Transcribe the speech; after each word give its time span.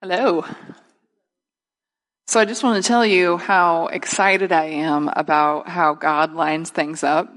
Hello. 0.00 0.44
So 2.28 2.38
I 2.38 2.44
just 2.44 2.62
want 2.62 2.80
to 2.80 2.86
tell 2.86 3.04
you 3.04 3.36
how 3.36 3.88
excited 3.88 4.52
I 4.52 4.66
am 4.66 5.08
about 5.08 5.68
how 5.68 5.94
God 5.94 6.34
lines 6.34 6.70
things 6.70 7.02
up. 7.02 7.28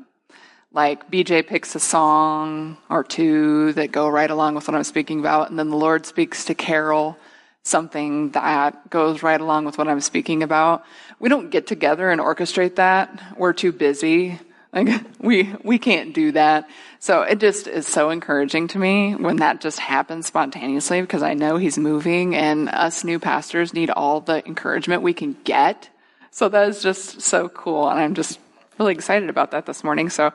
Like 0.72 1.10
BJ 1.10 1.48
picks 1.48 1.74
a 1.74 1.80
song 1.80 2.78
or 2.88 3.04
two 3.04 3.74
that 3.74 3.92
go 3.92 4.08
right 4.08 4.30
along 4.30 4.54
with 4.54 4.68
what 4.68 4.76
I'm 4.76 4.84
speaking 4.84 5.20
about, 5.20 5.50
and 5.50 5.58
then 5.58 5.72
the 5.72 5.76
Lord 5.76 6.06
speaks 6.06 6.46
to 6.46 6.54
Carol 6.54 7.18
something 7.64 8.30
that 8.34 8.92
goes 8.92 9.24
right 9.24 9.42
along 9.42 9.66
with 9.66 9.80
what 9.80 9.88
I'm 9.88 10.00
speaking 10.00 10.44
about. 10.44 10.84
We 11.20 11.30
don't 11.30 11.50
get 11.50 11.66
together 11.66 12.12
and 12.12 12.22
orchestrate 12.22 12.76
that. 12.76 13.38
We're 13.38 13.54
too 13.54 13.72
busy. 13.72 14.40
Like 14.74 14.90
we 15.20 15.54
we 15.64 15.80
can't 15.80 16.14
do 16.14 16.32
that. 16.34 16.70
So 17.00 17.22
it 17.22 17.40
just 17.40 17.68
is 17.68 17.88
so 17.88 18.10
encouraging 18.10 18.68
to 18.70 18.80
me 18.80 19.16
when 19.16 19.38
that 19.38 19.62
just 19.62 19.80
happens 19.80 20.28
spontaneously 20.28 21.02
because 21.02 21.24
I 21.24 21.34
know 21.34 21.58
he's 21.58 21.78
moving 21.78 22.36
and 22.36 22.70
us 22.70 23.04
new 23.04 23.20
pastors 23.20 23.74
need 23.74 23.90
all 23.90 24.22
the 24.22 24.46
encouragement 24.48 25.02
we 25.02 25.14
can 25.14 25.36
get. 25.44 25.90
So 26.32 26.48
that 26.50 26.70
is 26.70 26.82
just 26.82 27.22
so 27.22 27.50
cool 27.50 27.90
and 27.90 28.00
I'm 28.00 28.14
just 28.14 28.40
really 28.80 28.94
excited 28.94 29.30
about 29.30 29.52
that 29.52 29.66
this 29.66 29.84
morning. 29.84 30.10
So 30.10 30.32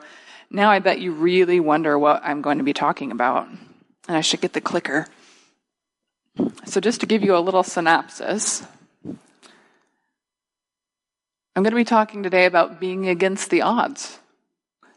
now 0.49 0.69
I 0.69 0.79
bet 0.79 0.99
you 0.99 1.11
really 1.11 1.59
wonder 1.59 1.97
what 1.97 2.21
I'm 2.23 2.41
going 2.41 2.59
to 2.59 2.63
be 2.63 2.73
talking 2.73 3.11
about. 3.11 3.47
And 4.07 4.15
I 4.15 4.21
should 4.21 4.41
get 4.41 4.53
the 4.53 4.61
clicker. 4.61 5.07
So 6.65 6.79
just 6.79 7.01
to 7.01 7.05
give 7.05 7.23
you 7.23 7.35
a 7.35 7.39
little 7.39 7.63
synopsis, 7.63 8.65
I'm 11.55 11.63
going 11.63 11.71
to 11.71 11.75
be 11.75 11.83
talking 11.83 12.23
today 12.23 12.45
about 12.45 12.79
being 12.79 13.09
against 13.09 13.49
the 13.49 13.63
odds 13.63 14.19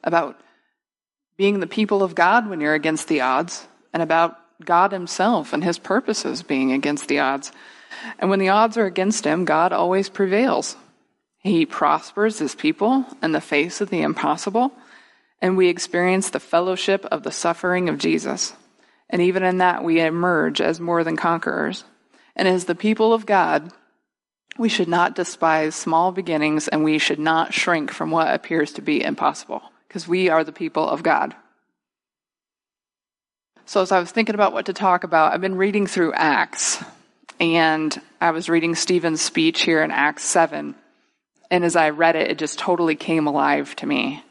about 0.05 0.41
being 1.41 1.61
the 1.61 1.67
people 1.67 2.03
of 2.03 2.15
God 2.15 2.51
when 2.51 2.61
you're 2.61 2.75
against 2.75 3.09
the 3.09 3.23
odds, 3.23 3.67
and 3.95 4.03
about 4.03 4.37
God 4.63 4.93
Himself 4.93 5.55
and 5.55 5.65
His 5.65 5.79
purposes 5.79 6.43
being 6.43 6.73
against 6.73 7.09
the 7.09 7.21
odds. 7.21 7.51
And 8.19 8.29
when 8.29 8.39
the 8.39 8.51
odds 8.51 8.77
are 8.77 8.85
against 8.85 9.25
Him, 9.25 9.47
God 9.47 9.73
always 9.73 10.11
prevails. 10.11 10.77
He 11.39 11.65
prospers 11.65 12.39
His 12.39 12.55
people 12.55 13.07
in 13.23 13.33
the 13.33 13.41
face 13.41 13.81
of 13.81 13.89
the 13.89 14.03
impossible, 14.03 14.71
and 15.41 15.57
we 15.57 15.69
experience 15.69 16.29
the 16.29 16.41
fellowship 16.41 17.07
of 17.07 17.23
the 17.23 17.33
suffering 17.33 17.89
of 17.89 17.97
Jesus. 17.97 18.53
And 19.09 19.23
even 19.23 19.43
in 19.43 19.59
that, 19.59 19.83
we 19.83 19.99
emerge 19.99 20.61
as 20.61 20.79
more 20.79 21.03
than 21.05 21.17
conquerors. 21.17 21.85
And 22.37 22.47
as 22.47 22.67
the 22.67 22.75
people 22.75 23.15
of 23.15 23.25
God, 23.25 23.73
we 24.59 24.69
should 24.69 24.89
not 24.89 25.15
despise 25.15 25.75
small 25.75 26.13
beginnings 26.13 26.69
and 26.69 26.85
we 26.85 26.99
should 26.99 27.19
not 27.19 27.55
shrink 27.55 27.91
from 27.91 28.11
what 28.11 28.33
appears 28.35 28.73
to 28.75 28.83
be 28.83 29.03
impossible 29.03 29.63
because 29.91 30.07
we 30.07 30.29
are 30.29 30.45
the 30.45 30.53
people 30.53 30.89
of 30.89 31.03
God. 31.03 31.35
So, 33.67 33.83
as 33.83 33.91
I 33.91 33.99
was 33.99 34.13
thinking 34.13 34.37
about 34.37 34.53
what 34.53 34.67
to 34.67 34.73
talk 34.73 35.03
about, 35.03 35.33
I've 35.33 35.41
been 35.41 35.57
reading 35.57 35.89
through 35.89 36.13
Acts, 36.13 36.81
and 37.41 38.01
I 38.21 38.31
was 38.31 38.49
reading 38.49 38.77
Stephen's 38.77 39.21
speech 39.21 39.63
here 39.63 39.83
in 39.83 39.91
Acts 39.91 40.23
7. 40.23 40.77
And 41.51 41.65
as 41.65 41.75
I 41.75 41.91
read 41.91 42.15
it, 42.15 42.31
it 42.31 42.39
just 42.39 42.61
totally 42.61 42.95
came 42.95 43.27
alive 43.27 43.75
to 43.77 43.87
me. 43.87 44.23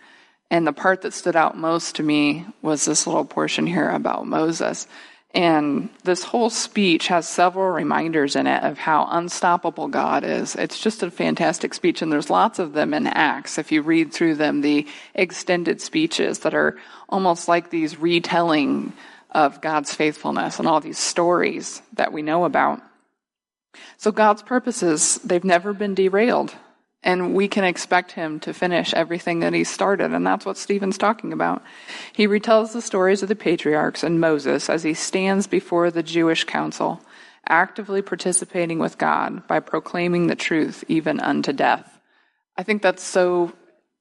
And 0.49 0.65
the 0.65 0.71
part 0.71 1.01
that 1.01 1.11
stood 1.11 1.35
out 1.35 1.57
most 1.57 1.97
to 1.97 2.03
me 2.03 2.45
was 2.61 2.85
this 2.85 3.05
little 3.05 3.25
portion 3.25 3.67
here 3.67 3.89
about 3.89 4.25
Moses. 4.25 4.87
And 5.33 5.89
this 6.03 6.23
whole 6.23 6.49
speech 6.49 7.07
has 7.07 7.29
several 7.29 7.69
reminders 7.69 8.35
in 8.35 8.47
it 8.47 8.63
of 8.63 8.79
how 8.79 9.07
unstoppable 9.11 9.87
God 9.87 10.23
is. 10.23 10.55
It's 10.55 10.79
just 10.79 11.03
a 11.03 11.11
fantastic 11.11 11.75
speech, 11.75 12.01
and 12.01 12.11
there's 12.11 12.31
lots 12.31 12.57
of 12.57 12.73
them 12.73 12.95
in 12.95 13.05
Acts. 13.05 13.59
If 13.59 13.71
you 13.71 13.83
read 13.83 14.11
through 14.11 14.35
them, 14.35 14.61
the 14.61 14.87
extended 15.13 15.81
speeches 15.81 16.39
that 16.39 16.55
are 16.55 16.79
almost 17.07 17.47
like 17.47 17.69
these 17.69 17.99
retelling 17.99 18.93
of 19.29 19.61
God's 19.61 19.93
faithfulness 19.93 20.57
and 20.57 20.67
all 20.67 20.81
these 20.81 20.97
stories 20.97 21.83
that 21.93 22.11
we 22.11 22.23
know 22.23 22.45
about. 22.45 22.81
So 23.97 24.11
God's 24.11 24.41
purposes, 24.41 25.19
they've 25.23 25.43
never 25.43 25.73
been 25.73 25.93
derailed. 25.93 26.55
And 27.01 27.33
we 27.33 27.47
can 27.47 27.63
expect 27.63 28.11
him 28.11 28.41
to 28.41 28.53
finish 28.53 28.93
everything 28.93 29.39
that 29.39 29.53
he 29.53 29.63
started. 29.63 30.11
And 30.11 30.27
that's 30.27 30.45
what 30.45 30.57
Stephen's 30.57 30.97
talking 30.97 31.31
about. 31.31 31.63
He 32.11 32.27
retells 32.27 32.73
the 32.73 32.81
stories 32.81 33.23
of 33.23 33.29
the 33.29 33.35
patriarchs 33.35 34.03
and 34.03 34.19
Moses 34.19 34.69
as 34.69 34.83
he 34.83 34.93
stands 34.93 35.47
before 35.47 35.91
the 35.91 36.03
Jewish 36.03 36.43
council, 36.43 37.01
actively 37.47 38.01
participating 38.01 38.79
with 38.79 38.97
God 38.97 39.47
by 39.47 39.61
proclaiming 39.61 40.27
the 40.27 40.35
truth 40.35 40.83
even 40.89 41.21
unto 41.21 41.53
death. 41.53 41.99
I 42.57 42.63
think 42.63 42.81
that's 42.81 43.03
so 43.03 43.53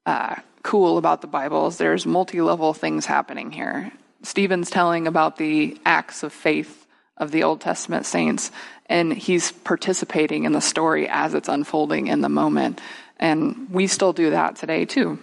uh, 0.05 0.35
cool 0.65 0.99
about 0.99 1.21
the 1.21 1.29
Bible 1.29 1.69
is 1.69 1.79
there's 1.79 2.05
multi-level 2.05 2.75
things 2.75 3.07
happening 3.07 3.53
here. 3.53 3.93
Stephen's 4.25 4.71
telling 4.71 5.07
about 5.07 5.37
the 5.37 5.79
acts 5.87 6.25
of 6.25 6.33
faith 6.33 6.88
of 7.19 7.31
the 7.31 7.43
Old 7.43 7.61
Testament 7.61 8.07
saints 8.07 8.51
and 8.87 9.13
he's 9.13 9.53
participating 9.53 10.45
in 10.45 10.53
the 10.53 10.61
story 10.61 11.09
as 11.09 11.35
it's 11.35 11.49
unfolding 11.49 12.07
in 12.07 12.23
the 12.23 12.29
moment. 12.29 12.81
And 13.19 13.69
we 13.71 13.87
still 13.87 14.13
do 14.13 14.31
that 14.31 14.57
today 14.57 14.85
too. 14.85 15.19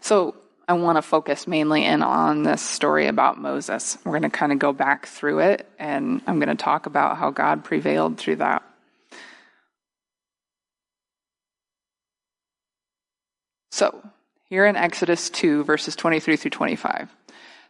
So 0.00 0.36
I 0.66 0.72
want 0.74 0.96
to 0.96 1.02
focus 1.02 1.46
mainly 1.46 1.84
in 1.84 2.02
on 2.02 2.42
this 2.42 2.62
story 2.62 3.06
about 3.06 3.38
Moses. 3.38 3.98
We're 4.04 4.12
going 4.12 4.22
to 4.22 4.30
kind 4.30 4.52
of 4.52 4.58
go 4.58 4.72
back 4.72 5.06
through 5.06 5.40
it, 5.40 5.68
and 5.78 6.22
I'm 6.26 6.38
going 6.38 6.54
to 6.54 6.62
talk 6.62 6.86
about 6.86 7.18
how 7.18 7.30
God 7.30 7.64
prevailed 7.64 8.16
through 8.16 8.36
that. 8.36 8.62
So, 13.70 14.02
here 14.48 14.64
in 14.64 14.76
Exodus 14.76 15.28
2, 15.30 15.64
verses 15.64 15.96
23 15.96 16.36
through 16.36 16.50
25. 16.50 17.10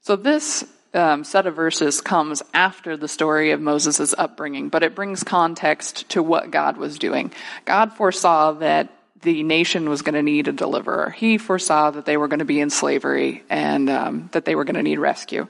So, 0.02 0.14
this 0.14 0.64
um, 0.94 1.24
set 1.24 1.46
of 1.46 1.56
verses 1.56 2.00
comes 2.00 2.42
after 2.52 2.96
the 2.96 3.08
story 3.08 3.50
of 3.50 3.60
Moses' 3.60 4.14
upbringing, 4.16 4.68
but 4.68 4.82
it 4.82 4.94
brings 4.94 5.24
context 5.24 6.08
to 6.10 6.22
what 6.22 6.50
God 6.50 6.76
was 6.76 6.98
doing. 6.98 7.32
God 7.64 7.92
foresaw 7.92 8.52
that 8.52 8.90
the 9.22 9.42
nation 9.42 9.88
was 9.88 10.02
going 10.02 10.14
to 10.14 10.22
need 10.22 10.48
a 10.48 10.52
deliverer. 10.52 11.10
He 11.10 11.38
foresaw 11.38 11.90
that 11.90 12.04
they 12.04 12.16
were 12.16 12.28
going 12.28 12.38
to 12.38 12.44
be 12.44 12.60
in 12.60 12.70
slavery 12.70 13.42
and 13.48 13.90
um, 13.90 14.28
that 14.32 14.44
they 14.44 14.54
were 14.54 14.64
going 14.64 14.76
to 14.76 14.82
need 14.82 14.98
rescue. 14.98 15.48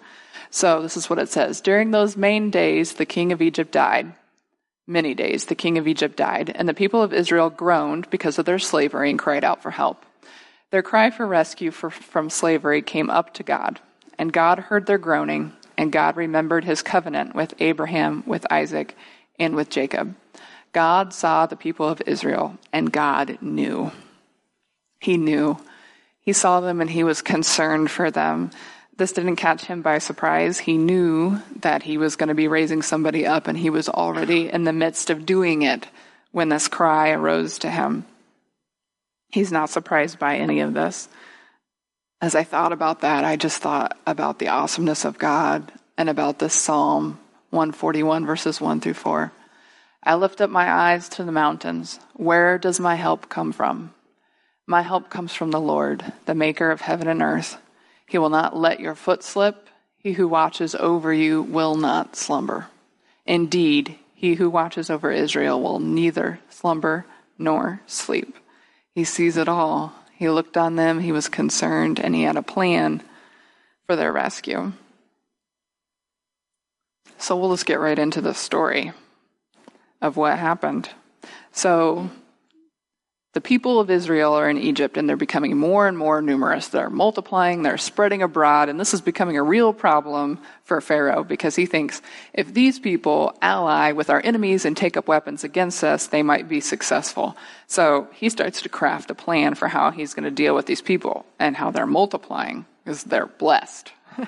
So 0.50 0.82
this 0.82 0.96
is 0.96 1.10
what 1.10 1.18
it 1.18 1.28
says. 1.28 1.60
During 1.60 1.90
those 1.90 2.16
main 2.16 2.50
days, 2.50 2.94
the 2.94 3.06
king 3.06 3.32
of 3.32 3.42
Egypt 3.42 3.72
died. 3.72 4.14
Many 4.86 5.14
days, 5.14 5.46
the 5.46 5.54
king 5.54 5.78
of 5.78 5.88
Egypt 5.88 6.16
died, 6.16 6.52
and 6.54 6.68
the 6.68 6.74
people 6.74 7.02
of 7.02 7.12
Israel 7.14 7.48
groaned 7.48 8.08
because 8.10 8.38
of 8.38 8.44
their 8.44 8.58
slavery 8.58 9.10
and 9.10 9.18
cried 9.18 9.42
out 9.42 9.62
for 9.62 9.70
help. 9.70 10.04
Their 10.70 10.82
cry 10.82 11.10
for 11.10 11.26
rescue 11.26 11.70
for, 11.70 11.88
from 11.88 12.28
slavery 12.28 12.82
came 12.82 13.08
up 13.08 13.34
to 13.34 13.42
God. 13.42 13.80
And 14.18 14.32
God 14.32 14.58
heard 14.58 14.86
their 14.86 14.98
groaning, 14.98 15.52
and 15.76 15.92
God 15.92 16.16
remembered 16.16 16.64
his 16.64 16.82
covenant 16.82 17.34
with 17.34 17.54
Abraham, 17.58 18.22
with 18.26 18.50
Isaac, 18.50 18.96
and 19.38 19.56
with 19.56 19.70
Jacob. 19.70 20.14
God 20.72 21.12
saw 21.12 21.46
the 21.46 21.56
people 21.56 21.88
of 21.88 22.02
Israel, 22.06 22.58
and 22.72 22.92
God 22.92 23.38
knew. 23.40 23.92
He 25.00 25.16
knew. 25.16 25.58
He 26.20 26.32
saw 26.32 26.60
them 26.60 26.80
and 26.80 26.90
he 26.90 27.04
was 27.04 27.22
concerned 27.22 27.90
for 27.90 28.10
them. 28.10 28.50
This 28.96 29.12
didn't 29.12 29.36
catch 29.36 29.64
him 29.64 29.82
by 29.82 29.98
surprise. 29.98 30.58
He 30.58 30.78
knew 30.78 31.40
that 31.60 31.82
he 31.82 31.98
was 31.98 32.16
going 32.16 32.28
to 32.28 32.34
be 32.34 32.48
raising 32.48 32.80
somebody 32.80 33.26
up, 33.26 33.48
and 33.48 33.58
he 33.58 33.70
was 33.70 33.88
already 33.88 34.48
in 34.48 34.64
the 34.64 34.72
midst 34.72 35.10
of 35.10 35.26
doing 35.26 35.62
it 35.62 35.88
when 36.30 36.48
this 36.48 36.68
cry 36.68 37.10
arose 37.10 37.58
to 37.58 37.70
him. 37.70 38.06
He's 39.28 39.50
not 39.50 39.70
surprised 39.70 40.18
by 40.18 40.36
any 40.36 40.60
of 40.60 40.74
this 40.74 41.08
as 42.20 42.34
I 42.34 42.44
thought 42.44 42.72
about 42.72 43.00
that, 43.00 43.24
I 43.24 43.36
just 43.36 43.58
thought 43.58 43.98
about 44.06 44.38
the 44.38 44.48
awesomeness 44.48 45.04
of 45.04 45.18
God 45.18 45.72
and 45.96 46.08
about 46.08 46.38
this 46.38 46.54
Psalm 46.54 47.18
141, 47.50 48.26
verses 48.26 48.60
1 48.60 48.80
through 48.80 48.94
4. 48.94 49.32
I 50.02 50.14
lift 50.16 50.40
up 50.40 50.50
my 50.50 50.70
eyes 50.70 51.08
to 51.10 51.24
the 51.24 51.32
mountains. 51.32 51.98
Where 52.14 52.58
does 52.58 52.78
my 52.80 52.94
help 52.94 53.28
come 53.28 53.52
from? 53.52 53.94
My 54.66 54.82
help 54.82 55.10
comes 55.10 55.34
from 55.34 55.50
the 55.50 55.60
Lord, 55.60 56.12
the 56.26 56.34
maker 56.34 56.70
of 56.70 56.80
heaven 56.80 57.08
and 57.08 57.22
earth. 57.22 57.58
He 58.06 58.18
will 58.18 58.30
not 58.30 58.56
let 58.56 58.80
your 58.80 58.94
foot 58.94 59.22
slip. 59.22 59.68
He 59.98 60.12
who 60.12 60.28
watches 60.28 60.74
over 60.74 61.12
you 61.12 61.42
will 61.42 61.74
not 61.74 62.16
slumber. 62.16 62.66
Indeed, 63.26 63.98
he 64.14 64.34
who 64.34 64.50
watches 64.50 64.90
over 64.90 65.10
Israel 65.10 65.60
will 65.60 65.78
neither 65.78 66.40
slumber 66.48 67.06
nor 67.38 67.80
sleep. 67.86 68.36
He 68.94 69.04
sees 69.04 69.36
it 69.36 69.48
all. 69.48 69.94
He 70.16 70.28
looked 70.28 70.56
on 70.56 70.76
them, 70.76 71.00
he 71.00 71.12
was 71.12 71.28
concerned, 71.28 71.98
and 71.98 72.14
he 72.14 72.22
had 72.22 72.36
a 72.36 72.42
plan 72.42 73.02
for 73.86 73.96
their 73.96 74.12
rescue. 74.12 74.72
So 77.18 77.36
we'll 77.36 77.52
just 77.52 77.66
get 77.66 77.80
right 77.80 77.98
into 77.98 78.20
the 78.20 78.34
story 78.34 78.92
of 80.00 80.16
what 80.16 80.38
happened. 80.38 80.90
So 81.52 82.10
the 83.34 83.40
people 83.40 83.80
of 83.80 83.90
Israel 83.90 84.32
are 84.32 84.48
in 84.48 84.58
Egypt 84.58 84.96
and 84.96 85.08
they're 85.08 85.16
becoming 85.16 85.56
more 85.58 85.88
and 85.88 85.98
more 85.98 86.22
numerous. 86.22 86.68
They're 86.68 86.88
multiplying, 86.88 87.62
they're 87.62 87.76
spreading 87.76 88.22
abroad, 88.22 88.68
and 88.68 88.78
this 88.78 88.94
is 88.94 89.00
becoming 89.00 89.36
a 89.36 89.42
real 89.42 89.72
problem 89.72 90.38
for 90.62 90.80
Pharaoh 90.80 91.24
because 91.24 91.56
he 91.56 91.66
thinks 91.66 92.00
if 92.32 92.54
these 92.54 92.78
people 92.78 93.36
ally 93.42 93.90
with 93.90 94.08
our 94.08 94.20
enemies 94.24 94.64
and 94.64 94.76
take 94.76 94.96
up 94.96 95.08
weapons 95.08 95.42
against 95.42 95.82
us, 95.82 96.06
they 96.06 96.22
might 96.22 96.48
be 96.48 96.60
successful. 96.60 97.36
So 97.66 98.08
he 98.14 98.28
starts 98.28 98.62
to 98.62 98.68
craft 98.68 99.10
a 99.10 99.16
plan 99.16 99.56
for 99.56 99.66
how 99.66 99.90
he's 99.90 100.14
going 100.14 100.24
to 100.24 100.30
deal 100.30 100.54
with 100.54 100.66
these 100.66 100.82
people 100.82 101.26
and 101.40 101.56
how 101.56 101.72
they're 101.72 101.86
multiplying 101.86 102.66
because 102.84 103.02
they're 103.02 103.26
blessed. 103.26 103.90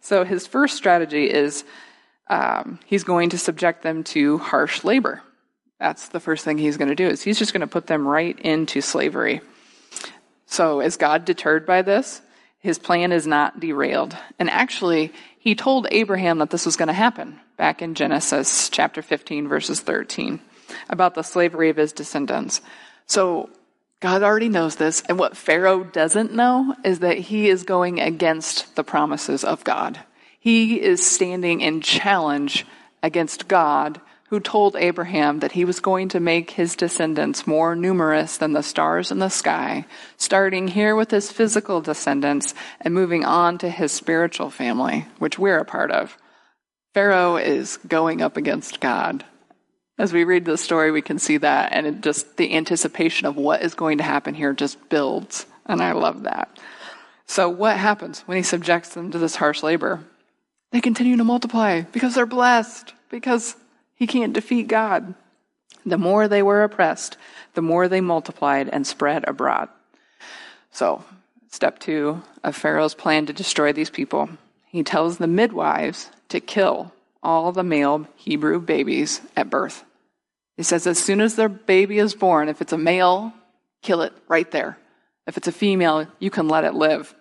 so 0.00 0.24
his 0.24 0.48
first 0.48 0.76
strategy 0.76 1.30
is 1.30 1.62
um, 2.28 2.80
he's 2.86 3.04
going 3.04 3.30
to 3.30 3.38
subject 3.38 3.82
them 3.82 4.02
to 4.04 4.38
harsh 4.38 4.82
labor. 4.82 5.22
That's 5.82 6.10
the 6.10 6.20
first 6.20 6.44
thing 6.44 6.58
he's 6.58 6.76
going 6.76 6.90
to 6.90 6.94
do 6.94 7.08
is 7.08 7.22
he's 7.22 7.40
just 7.40 7.52
going 7.52 7.62
to 7.62 7.66
put 7.66 7.88
them 7.88 8.06
right 8.06 8.38
into 8.38 8.80
slavery. 8.80 9.40
So 10.46 10.80
is 10.80 10.96
God 10.96 11.24
deterred 11.24 11.66
by 11.66 11.82
this? 11.82 12.22
His 12.60 12.78
plan 12.78 13.10
is 13.10 13.26
not 13.26 13.58
derailed. 13.58 14.16
And 14.38 14.48
actually, 14.48 15.12
he 15.40 15.56
told 15.56 15.88
Abraham 15.90 16.38
that 16.38 16.50
this 16.50 16.64
was 16.64 16.76
going 16.76 16.86
to 16.86 16.92
happen 16.92 17.40
back 17.56 17.82
in 17.82 17.96
Genesis 17.96 18.68
chapter 18.68 19.02
15 19.02 19.48
verses 19.48 19.80
13 19.80 20.40
about 20.88 21.16
the 21.16 21.24
slavery 21.24 21.68
of 21.68 21.78
his 21.78 21.92
descendants. 21.92 22.60
So 23.06 23.50
God 23.98 24.22
already 24.22 24.48
knows 24.48 24.76
this. 24.76 25.02
And 25.08 25.18
what 25.18 25.36
Pharaoh 25.36 25.82
doesn't 25.82 26.32
know 26.32 26.76
is 26.84 27.00
that 27.00 27.18
he 27.18 27.48
is 27.48 27.64
going 27.64 27.98
against 27.98 28.76
the 28.76 28.84
promises 28.84 29.42
of 29.42 29.64
God. 29.64 29.98
He 30.38 30.80
is 30.80 31.04
standing 31.04 31.60
in 31.60 31.80
challenge 31.80 32.66
against 33.02 33.48
God 33.48 34.00
who 34.32 34.40
told 34.40 34.74
Abraham 34.76 35.40
that 35.40 35.52
he 35.52 35.62
was 35.62 35.78
going 35.78 36.08
to 36.08 36.18
make 36.18 36.52
his 36.52 36.74
descendants 36.74 37.46
more 37.46 37.76
numerous 37.76 38.38
than 38.38 38.54
the 38.54 38.62
stars 38.62 39.10
in 39.10 39.18
the 39.18 39.28
sky, 39.28 39.84
starting 40.16 40.68
here 40.68 40.96
with 40.96 41.10
his 41.10 41.30
physical 41.30 41.82
descendants 41.82 42.54
and 42.80 42.94
moving 42.94 43.26
on 43.26 43.58
to 43.58 43.68
his 43.68 43.92
spiritual 43.92 44.48
family, 44.48 45.06
which 45.18 45.38
we're 45.38 45.58
a 45.58 45.66
part 45.66 45.90
of. 45.90 46.16
Pharaoh 46.94 47.36
is 47.36 47.76
going 47.86 48.22
up 48.22 48.38
against 48.38 48.80
God. 48.80 49.22
As 49.98 50.14
we 50.14 50.24
read 50.24 50.46
the 50.46 50.56
story, 50.56 50.90
we 50.90 51.02
can 51.02 51.18
see 51.18 51.36
that, 51.36 51.74
and 51.74 51.86
it 51.86 52.00
just 52.00 52.38
the 52.38 52.56
anticipation 52.56 53.26
of 53.26 53.36
what 53.36 53.60
is 53.60 53.74
going 53.74 53.98
to 53.98 54.04
happen 54.04 54.32
here 54.32 54.54
just 54.54 54.88
builds, 54.88 55.44
and 55.66 55.82
I 55.82 55.92
love 55.92 56.22
that. 56.22 56.58
So, 57.26 57.50
what 57.50 57.76
happens 57.76 58.20
when 58.20 58.38
he 58.38 58.42
subjects 58.42 58.94
them 58.94 59.10
to 59.10 59.18
this 59.18 59.36
harsh 59.36 59.62
labor? 59.62 60.02
They 60.70 60.80
continue 60.80 61.18
to 61.18 61.24
multiply 61.24 61.82
because 61.82 62.14
they're 62.14 62.24
blessed, 62.24 62.94
because 63.10 63.56
he 64.02 64.06
can't 64.08 64.32
defeat 64.32 64.66
God. 64.66 65.14
The 65.86 65.96
more 65.96 66.26
they 66.26 66.42
were 66.42 66.64
oppressed, 66.64 67.16
the 67.54 67.62
more 67.62 67.86
they 67.86 68.00
multiplied 68.00 68.68
and 68.68 68.84
spread 68.84 69.24
abroad. 69.28 69.68
So, 70.72 71.04
step 71.52 71.78
two 71.78 72.20
of 72.42 72.56
Pharaoh's 72.56 72.96
plan 72.96 73.26
to 73.26 73.32
destroy 73.32 73.72
these 73.72 73.90
people. 73.90 74.28
He 74.66 74.82
tells 74.82 75.18
the 75.18 75.28
midwives 75.28 76.10
to 76.30 76.40
kill 76.40 76.92
all 77.22 77.52
the 77.52 77.62
male 77.62 78.08
Hebrew 78.16 78.60
babies 78.60 79.20
at 79.36 79.50
birth. 79.50 79.84
He 80.56 80.64
says, 80.64 80.84
as 80.88 80.98
soon 80.98 81.20
as 81.20 81.36
their 81.36 81.48
baby 81.48 81.98
is 81.98 82.16
born, 82.16 82.48
if 82.48 82.60
it's 82.60 82.72
a 82.72 82.78
male, 82.78 83.32
kill 83.82 84.02
it 84.02 84.12
right 84.26 84.50
there. 84.50 84.78
If 85.28 85.36
it's 85.36 85.46
a 85.46 85.52
female, 85.52 86.08
you 86.18 86.28
can 86.28 86.48
let 86.48 86.64
it 86.64 86.74
live. 86.74 87.14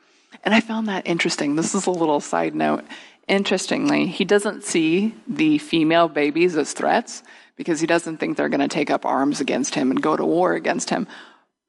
And 0.44 0.56
I 0.56 0.62
found 0.62 0.88
that 0.88 1.06
interesting. 1.06 1.56
This 1.56 1.76
is 1.76 1.86
a 1.86 1.92
little 1.92 2.22
side 2.22 2.56
note. 2.56 2.86
Interestingly, 3.32 4.08
he 4.08 4.26
doesn't 4.26 4.66
see 4.66 5.16
the 5.26 5.58
female 5.58 6.10
babies 6.10 6.58
as 6.58 6.74
threats 6.74 7.24
because 7.56 7.80
he 7.80 7.88
doesn't 7.88 8.18
think 8.18 8.36
they're 8.36 8.50
going 8.50 8.60
to 8.60 8.68
take 8.68 8.92
up 8.92 9.06
arms 9.06 9.40
against 9.40 9.74
him 9.74 9.90
and 9.90 10.02
go 10.02 10.18
to 10.18 10.26
war 10.26 10.54
against 10.54 10.90
him. 10.90 11.08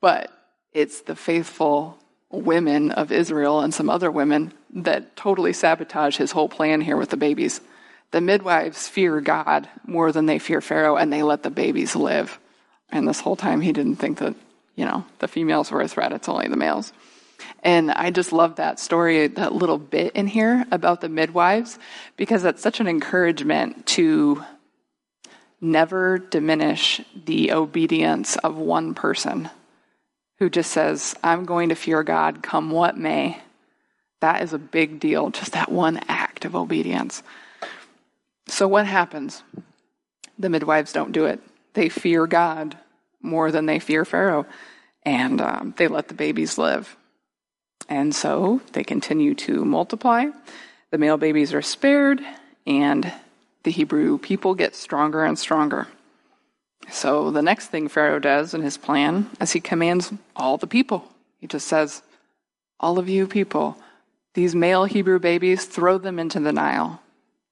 But 0.00 0.32
it's 0.72 1.02
the 1.02 1.14
faithful 1.14 1.98
women 2.30 2.90
of 2.90 3.12
Israel 3.12 3.60
and 3.60 3.72
some 3.72 3.88
other 3.88 4.10
women 4.10 4.52
that 4.74 5.14
totally 5.14 5.52
sabotage 5.52 6.16
his 6.16 6.32
whole 6.32 6.48
plan 6.48 6.80
here 6.80 6.96
with 6.96 7.10
the 7.10 7.16
babies. 7.16 7.60
The 8.10 8.20
midwives 8.20 8.88
fear 8.88 9.20
God 9.20 9.68
more 9.86 10.10
than 10.10 10.26
they 10.26 10.40
fear 10.40 10.60
Pharaoh 10.60 10.96
and 10.96 11.12
they 11.12 11.22
let 11.22 11.44
the 11.44 11.50
babies 11.50 11.94
live. 11.94 12.40
And 12.88 13.06
this 13.06 13.20
whole 13.20 13.36
time 13.36 13.60
he 13.60 13.72
didn't 13.72 13.96
think 13.96 14.18
that, 14.18 14.34
you 14.74 14.84
know, 14.84 15.04
the 15.20 15.28
females 15.28 15.70
were 15.70 15.82
a 15.82 15.86
threat, 15.86 16.10
it's 16.10 16.28
only 16.28 16.48
the 16.48 16.56
males. 16.56 16.92
And 17.62 17.90
I 17.90 18.10
just 18.10 18.32
love 18.32 18.56
that 18.56 18.80
story, 18.80 19.26
that 19.28 19.54
little 19.54 19.78
bit 19.78 20.14
in 20.14 20.26
here 20.26 20.64
about 20.70 21.00
the 21.00 21.08
midwives, 21.08 21.78
because 22.16 22.42
that's 22.42 22.62
such 22.62 22.80
an 22.80 22.88
encouragement 22.88 23.86
to 23.86 24.44
never 25.60 26.18
diminish 26.18 27.00
the 27.24 27.52
obedience 27.52 28.36
of 28.36 28.56
one 28.56 28.94
person 28.94 29.48
who 30.38 30.50
just 30.50 30.72
says, 30.72 31.14
I'm 31.22 31.44
going 31.44 31.68
to 31.68 31.76
fear 31.76 32.02
God 32.02 32.42
come 32.42 32.72
what 32.72 32.98
may. 32.98 33.40
That 34.20 34.42
is 34.42 34.52
a 34.52 34.58
big 34.58 34.98
deal, 34.98 35.30
just 35.30 35.52
that 35.52 35.70
one 35.70 36.00
act 36.08 36.44
of 36.44 36.56
obedience. 36.56 37.22
So, 38.48 38.66
what 38.66 38.86
happens? 38.86 39.44
The 40.38 40.48
midwives 40.48 40.92
don't 40.92 41.12
do 41.12 41.26
it. 41.26 41.40
They 41.74 41.88
fear 41.88 42.26
God 42.26 42.76
more 43.20 43.52
than 43.52 43.66
they 43.66 43.78
fear 43.78 44.04
Pharaoh, 44.04 44.46
and 45.04 45.40
um, 45.40 45.74
they 45.76 45.86
let 45.88 46.08
the 46.08 46.14
babies 46.14 46.58
live. 46.58 46.96
And 47.88 48.14
so 48.14 48.60
they 48.72 48.84
continue 48.84 49.34
to 49.34 49.64
multiply. 49.64 50.26
The 50.90 50.98
male 50.98 51.16
babies 51.16 51.54
are 51.54 51.62
spared, 51.62 52.20
and 52.66 53.12
the 53.62 53.70
Hebrew 53.70 54.18
people 54.18 54.54
get 54.54 54.74
stronger 54.74 55.24
and 55.24 55.38
stronger. 55.38 55.88
So 56.90 57.30
the 57.30 57.42
next 57.42 57.68
thing 57.68 57.88
Pharaoh 57.88 58.18
does 58.18 58.54
in 58.54 58.62
his 58.62 58.76
plan 58.76 59.30
is 59.40 59.52
he 59.52 59.60
commands 59.60 60.12
all 60.34 60.58
the 60.58 60.66
people. 60.66 61.08
He 61.40 61.46
just 61.46 61.66
says, 61.66 62.02
All 62.80 62.98
of 62.98 63.08
you 63.08 63.26
people, 63.26 63.76
these 64.34 64.54
male 64.54 64.84
Hebrew 64.84 65.18
babies, 65.18 65.64
throw 65.64 65.98
them 65.98 66.18
into 66.18 66.40
the 66.40 66.52
Nile. 66.52 67.00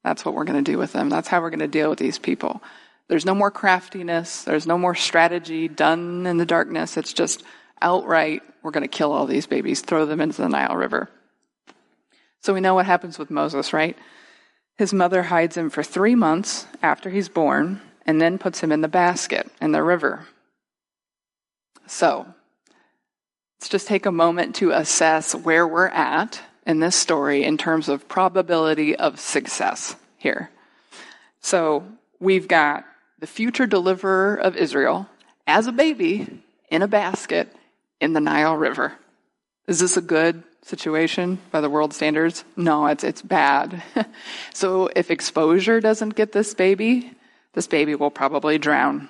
That's 0.02 0.24
what 0.24 0.34
we're 0.34 0.44
going 0.44 0.62
to 0.62 0.70
do 0.70 0.78
with 0.78 0.92
them. 0.92 1.08
That's 1.08 1.28
how 1.28 1.40
we're 1.40 1.50
going 1.50 1.60
to 1.60 1.68
deal 1.68 1.90
with 1.90 1.98
these 1.98 2.18
people. 2.18 2.62
There's 3.08 3.26
no 3.26 3.34
more 3.34 3.50
craftiness. 3.50 4.44
There's 4.44 4.66
no 4.66 4.78
more 4.78 4.94
strategy 4.94 5.68
done 5.68 6.26
in 6.26 6.36
the 6.36 6.46
darkness. 6.46 6.96
It's 6.96 7.12
just 7.12 7.42
outright, 7.82 8.42
we're 8.62 8.70
going 8.70 8.82
to 8.82 8.88
kill 8.88 9.12
all 9.12 9.26
these 9.26 9.46
babies, 9.46 9.80
throw 9.80 10.06
them 10.06 10.20
into 10.20 10.42
the 10.42 10.48
Nile 10.48 10.76
River. 10.76 11.08
So 12.42 12.54
we 12.54 12.60
know 12.60 12.74
what 12.74 12.86
happens 12.86 13.18
with 13.18 13.30
Moses, 13.30 13.72
right? 13.72 13.96
His 14.78 14.94
mother 14.94 15.24
hides 15.24 15.56
him 15.56 15.68
for 15.68 15.82
three 15.82 16.14
months 16.14 16.66
after 16.82 17.10
he's 17.10 17.28
born 17.28 17.80
and 18.06 18.20
then 18.20 18.38
puts 18.38 18.60
him 18.60 18.72
in 18.72 18.80
the 18.80 18.88
basket 18.88 19.50
in 19.60 19.72
the 19.72 19.82
river. 19.82 20.26
So 21.86 22.26
let's 23.58 23.68
just 23.68 23.88
take 23.88 24.06
a 24.06 24.12
moment 24.12 24.54
to 24.56 24.70
assess 24.70 25.34
where 25.34 25.68
we're 25.68 25.88
at 25.88 26.40
in 26.66 26.80
this 26.80 26.96
story 26.96 27.44
in 27.44 27.58
terms 27.58 27.88
of 27.88 28.08
probability 28.08 28.96
of 28.96 29.20
success 29.20 29.96
here. 30.16 30.50
So 31.40 31.84
we've 32.18 32.48
got 32.48 32.84
the 33.18 33.26
future 33.26 33.66
deliverer 33.66 34.34
of 34.34 34.56
Israel 34.56 35.08
as 35.46 35.66
a 35.66 35.72
baby 35.72 36.42
in 36.70 36.82
a 36.82 36.88
basket 36.88 37.54
in 38.00 38.12
the 38.14 38.20
Nile 38.20 38.56
River. 38.56 38.94
Is 39.66 39.78
this 39.78 39.96
a 39.96 40.02
good 40.02 40.42
situation 40.62 41.38
by 41.50 41.60
the 41.60 41.70
world 41.70 41.92
standards? 41.92 42.44
No, 42.56 42.86
it's, 42.86 43.04
it's 43.04 43.22
bad. 43.22 43.82
so 44.54 44.88
if 44.96 45.10
exposure 45.10 45.80
doesn't 45.80 46.16
get 46.16 46.32
this 46.32 46.54
baby, 46.54 47.12
this 47.52 47.66
baby 47.66 47.94
will 47.94 48.10
probably 48.10 48.58
drown. 48.58 49.08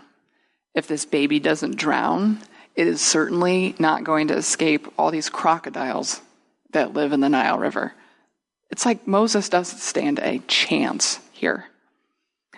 If 0.74 0.86
this 0.86 1.04
baby 1.04 1.40
doesn't 1.40 1.76
drown, 1.76 2.40
it 2.76 2.86
is 2.86 3.00
certainly 3.00 3.74
not 3.78 4.04
going 4.04 4.28
to 4.28 4.36
escape 4.36 4.92
all 4.98 5.10
these 5.10 5.30
crocodiles 5.30 6.20
that 6.72 6.94
live 6.94 7.12
in 7.12 7.20
the 7.20 7.28
Nile 7.28 7.58
River. 7.58 7.92
It's 8.70 8.86
like 8.86 9.06
Moses 9.06 9.48
doesn't 9.48 9.80
stand 9.80 10.20
a 10.20 10.38
chance 10.46 11.18
here. 11.32 11.66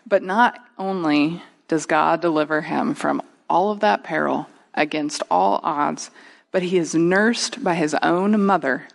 But 0.06 0.22
not 0.22 0.58
only 0.78 1.42
does 1.68 1.86
God 1.86 2.20
deliver 2.20 2.60
him 2.60 2.94
from 2.94 3.22
all 3.48 3.70
of 3.70 3.80
that 3.80 4.04
peril, 4.04 4.46
against 4.74 5.22
all 5.30 5.60
odds, 5.62 6.10
but 6.52 6.62
he 6.62 6.78
is 6.78 6.94
nursed 6.94 7.64
by 7.64 7.74
his 7.74 7.94
own 8.02 8.44
mother, 8.44 8.86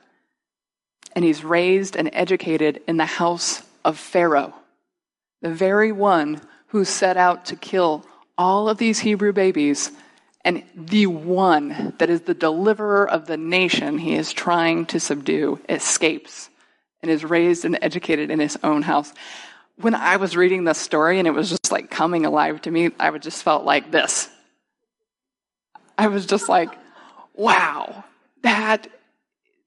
and 1.14 1.26
he's 1.26 1.44
raised 1.44 1.96
and 1.96 2.10
educated 2.14 2.82
in 2.88 2.98
the 2.98 3.06
house 3.06 3.64
of 3.84 3.98
Pharaoh, 3.98 4.54
the 5.42 5.50
very 5.50 5.92
one 5.92 6.40
who 6.68 6.86
set 6.86 7.18
out 7.18 7.46
to 7.46 7.56
kill 7.56 8.06
all 8.38 8.70
of 8.70 8.78
these 8.78 9.00
Hebrew 9.00 9.34
babies, 9.34 9.92
and 10.46 10.64
the 10.76 11.08
one 11.08 11.94
that 11.98 12.10
is 12.10 12.22
the 12.22 12.34
deliverer 12.34 13.10
of 13.10 13.26
the 13.26 13.38
nation 13.38 13.98
he 13.98 14.16
is 14.16 14.32
trying 14.32 14.86
to 14.86 15.00
subdue 15.00 15.60
escapes 15.68 16.50
and 17.02 17.12
is 17.12 17.26
raised 17.26 17.66
and 17.66 17.78
educated 17.82 18.30
in 18.30 18.40
his 18.40 18.58
own 18.64 18.84
house. 18.84 19.12
When 19.78 19.96
I 19.96 20.18
was 20.18 20.38
reading 20.38 20.64
this 20.64 20.78
story 20.78 21.20
and 21.20 21.28
it 21.28 21.32
was 21.32 21.50
just 21.50 21.72
like 21.72 21.90
coming 21.90 22.26
alive 22.26 22.62
to 22.62 22.72
me, 22.72 22.92
I 23.00 23.16
just 23.18 23.44
felt 23.44 23.66
like 23.66 23.92
this. 23.92 24.30
I 25.98 26.08
was 26.08 26.26
just 26.26 26.48
like, 26.48 26.70
wow, 27.38 28.04
that, 28.42 28.88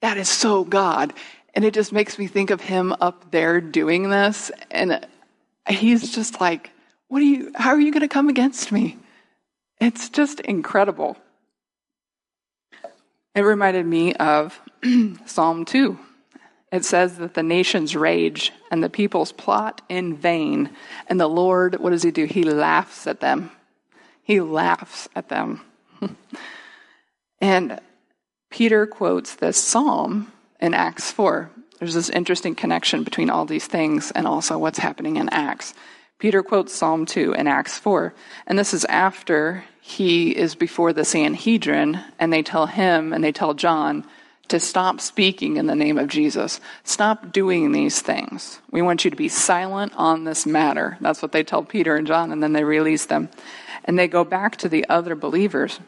that 0.02 0.18
is 0.18 0.28
so 0.28 0.64
God. 0.64 1.14
And 1.54 1.64
it 1.64 1.72
just 1.72 1.92
makes 1.92 2.18
me 2.18 2.26
think 2.26 2.50
of 2.50 2.60
him 2.60 2.92
up 3.00 3.30
there 3.30 3.60
doing 3.60 4.10
this. 4.10 4.50
And 4.70 5.06
he's 5.68 6.12
just 6.12 6.40
like, 6.40 6.70
what 7.08 7.22
are 7.22 7.24
you, 7.24 7.52
how 7.54 7.70
are 7.70 7.80
you 7.80 7.92
going 7.92 8.02
to 8.02 8.08
come 8.08 8.28
against 8.28 8.70
me? 8.70 8.98
It's 9.80 10.10
just 10.10 10.40
incredible. 10.40 11.16
It 13.34 13.40
reminded 13.40 13.86
me 13.86 14.14
of 14.14 14.60
Psalm 15.26 15.64
2. 15.64 15.98
It 16.72 16.84
says 16.84 17.18
that 17.18 17.34
the 17.34 17.42
nations 17.42 17.96
rage 17.96 18.52
and 18.70 18.82
the 18.82 18.90
peoples 18.90 19.32
plot 19.32 19.82
in 19.88 20.16
vain. 20.16 20.70
And 21.08 21.20
the 21.20 21.28
Lord, 21.28 21.76
what 21.80 21.90
does 21.90 22.02
he 22.02 22.12
do? 22.12 22.26
He 22.26 22.44
laughs 22.44 23.06
at 23.06 23.20
them. 23.20 23.50
He 24.22 24.40
laughs 24.40 25.08
at 25.16 25.28
them. 25.28 25.62
and 27.40 27.80
Peter 28.50 28.86
quotes 28.86 29.36
this 29.36 29.56
psalm 29.56 30.32
in 30.60 30.74
Acts 30.74 31.10
4. 31.10 31.50
there's 31.78 31.94
this 31.94 32.10
interesting 32.10 32.54
connection 32.54 33.04
between 33.04 33.30
all 33.30 33.46
these 33.46 33.66
things 33.66 34.10
and 34.10 34.26
also 34.26 34.58
what's 34.58 34.78
happening 34.78 35.16
in 35.16 35.28
Acts. 35.30 35.72
Peter 36.18 36.42
quotes 36.42 36.74
Psalm 36.74 37.06
2 37.06 37.32
in 37.32 37.46
Acts 37.46 37.78
4, 37.78 38.12
and 38.46 38.58
this 38.58 38.74
is 38.74 38.84
after 38.84 39.64
he 39.80 40.36
is 40.36 40.54
before 40.54 40.92
the 40.92 41.04
Sanhedrin, 41.04 41.98
and 42.18 42.30
they 42.30 42.42
tell 42.42 42.66
him 42.66 43.14
and 43.14 43.24
they 43.24 43.32
tell 43.32 43.54
John 43.54 44.04
to 44.48 44.60
stop 44.60 45.00
speaking 45.00 45.56
in 45.56 45.66
the 45.66 45.74
name 45.74 45.96
of 45.96 46.08
Jesus. 46.08 46.60
Stop 46.84 47.32
doing 47.32 47.72
these 47.72 48.02
things. 48.02 48.60
We 48.70 48.82
want 48.82 49.04
you 49.04 49.10
to 49.10 49.16
be 49.16 49.28
silent 49.28 49.92
on 49.96 50.24
this 50.24 50.44
matter. 50.44 50.98
That's 51.00 51.22
what 51.22 51.32
they 51.32 51.44
tell 51.44 51.62
Peter 51.62 51.96
and 51.96 52.06
John, 52.06 52.32
and 52.32 52.42
then 52.42 52.52
they 52.52 52.64
release 52.64 53.06
them. 53.06 53.30
And 53.84 53.98
they 53.98 54.08
go 54.08 54.24
back 54.24 54.56
to 54.56 54.68
the 54.68 54.86
other 54.88 55.14
believers. 55.14 55.80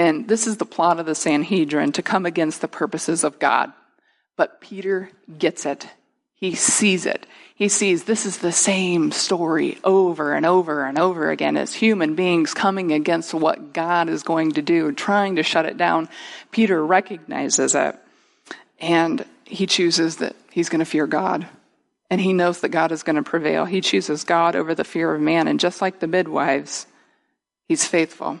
And 0.00 0.26
this 0.26 0.46
is 0.46 0.56
the 0.56 0.64
plot 0.64 0.98
of 0.98 1.04
the 1.04 1.14
Sanhedrin 1.14 1.92
to 1.92 2.00
come 2.00 2.24
against 2.24 2.62
the 2.62 2.68
purposes 2.68 3.22
of 3.22 3.38
God. 3.38 3.70
But 4.34 4.58
Peter 4.62 5.10
gets 5.36 5.66
it. 5.66 5.86
He 6.34 6.54
sees 6.54 7.04
it. 7.04 7.26
He 7.54 7.68
sees 7.68 8.04
this 8.04 8.24
is 8.24 8.38
the 8.38 8.50
same 8.50 9.12
story 9.12 9.76
over 9.84 10.32
and 10.32 10.46
over 10.46 10.86
and 10.86 10.98
over 10.98 11.30
again 11.30 11.58
as 11.58 11.74
human 11.74 12.14
beings 12.14 12.54
coming 12.54 12.92
against 12.92 13.34
what 13.34 13.74
God 13.74 14.08
is 14.08 14.22
going 14.22 14.52
to 14.52 14.62
do, 14.62 14.90
trying 14.92 15.36
to 15.36 15.42
shut 15.42 15.66
it 15.66 15.76
down. 15.76 16.08
Peter 16.50 16.82
recognizes 16.82 17.74
it 17.74 17.94
and 18.78 19.26
he 19.44 19.66
chooses 19.66 20.16
that 20.16 20.34
he's 20.50 20.70
going 20.70 20.78
to 20.78 20.86
fear 20.86 21.06
God. 21.06 21.46
And 22.08 22.22
he 22.22 22.32
knows 22.32 22.62
that 22.62 22.70
God 22.70 22.90
is 22.90 23.02
going 23.02 23.16
to 23.16 23.22
prevail. 23.22 23.66
He 23.66 23.82
chooses 23.82 24.24
God 24.24 24.56
over 24.56 24.74
the 24.74 24.82
fear 24.82 25.14
of 25.14 25.20
man. 25.20 25.46
And 25.46 25.60
just 25.60 25.82
like 25.82 26.00
the 26.00 26.06
midwives, 26.06 26.86
he's 27.68 27.84
faithful. 27.86 28.40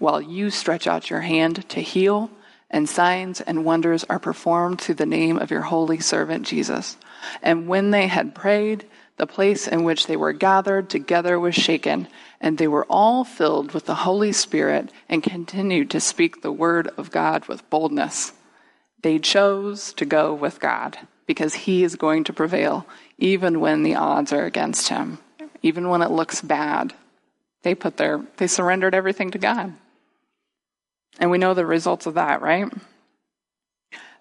while 0.00 0.20
you 0.20 0.50
stretch 0.50 0.88
out 0.88 1.10
your 1.10 1.20
hand 1.20 1.68
to 1.68 1.80
heal 1.80 2.30
and 2.70 2.88
signs 2.88 3.40
and 3.40 3.64
wonders 3.64 4.04
are 4.04 4.18
performed 4.18 4.80
through 4.80 4.94
the 4.94 5.06
name 5.06 5.36
of 5.36 5.50
your 5.50 5.62
holy 5.62 6.00
servant 6.00 6.46
Jesus. 6.46 6.96
And 7.42 7.68
when 7.68 7.90
they 7.90 8.06
had 8.06 8.34
prayed, 8.34 8.86
the 9.16 9.26
place 9.26 9.68
in 9.68 9.84
which 9.84 10.06
they 10.06 10.16
were 10.16 10.32
gathered 10.32 10.88
together 10.88 11.38
was 11.38 11.54
shaken, 11.54 12.08
and 12.40 12.56
they 12.56 12.68
were 12.68 12.86
all 12.88 13.24
filled 13.24 13.72
with 13.72 13.84
the 13.84 13.96
Holy 13.96 14.32
Spirit 14.32 14.90
and 15.08 15.22
continued 15.22 15.90
to 15.90 16.00
speak 16.00 16.40
the 16.40 16.52
word 16.52 16.88
of 16.96 17.10
God 17.10 17.46
with 17.46 17.68
boldness. 17.68 18.32
They 19.02 19.18
chose 19.18 19.92
to 19.94 20.06
go 20.06 20.32
with 20.32 20.60
God 20.60 20.98
because 21.26 21.54
he 21.54 21.84
is 21.84 21.96
going 21.96 22.24
to 22.24 22.32
prevail 22.32 22.86
even 23.18 23.60
when 23.60 23.82
the 23.82 23.94
odds 23.94 24.32
are 24.32 24.46
against 24.46 24.88
him, 24.88 25.18
even 25.62 25.88
when 25.88 26.02
it 26.02 26.10
looks 26.10 26.40
bad. 26.40 26.94
They 27.62 27.74
put 27.74 27.98
their 27.98 28.24
they 28.38 28.46
surrendered 28.46 28.94
everything 28.94 29.30
to 29.32 29.38
God. 29.38 29.74
And 31.18 31.30
we 31.30 31.38
know 31.38 31.54
the 31.54 31.66
results 31.66 32.06
of 32.06 32.14
that, 32.14 32.40
right? 32.40 32.70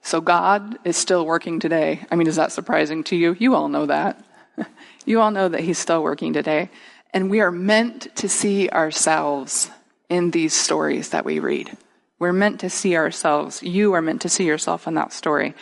So 0.01 0.21
God 0.21 0.77
is 0.85 0.97
still 0.97 1.25
working 1.25 1.59
today. 1.59 2.05
I 2.09 2.15
mean, 2.15 2.27
is 2.27 2.37
that 2.37 2.51
surprising 2.51 3.03
to 3.05 3.15
you? 3.15 3.35
You 3.37 3.55
all 3.55 3.69
know 3.69 3.85
that. 3.85 4.23
you 5.05 5.21
all 5.21 5.31
know 5.31 5.49
that 5.49 5.61
He's 5.61 5.77
still 5.77 6.01
working 6.01 6.33
today. 6.33 6.69
And 7.13 7.29
we 7.29 7.41
are 7.41 7.51
meant 7.51 8.15
to 8.17 8.29
see 8.29 8.69
ourselves 8.69 9.69
in 10.09 10.31
these 10.31 10.53
stories 10.53 11.09
that 11.09 11.25
we 11.25 11.39
read. 11.39 11.75
We're 12.17 12.33
meant 12.33 12.59
to 12.61 12.69
see 12.69 12.97
ourselves. 12.97 13.63
You 13.63 13.93
are 13.93 14.01
meant 14.01 14.21
to 14.23 14.29
see 14.29 14.45
yourself 14.45 14.87
in 14.87 14.95
that 14.95 15.13
story. 15.13 15.53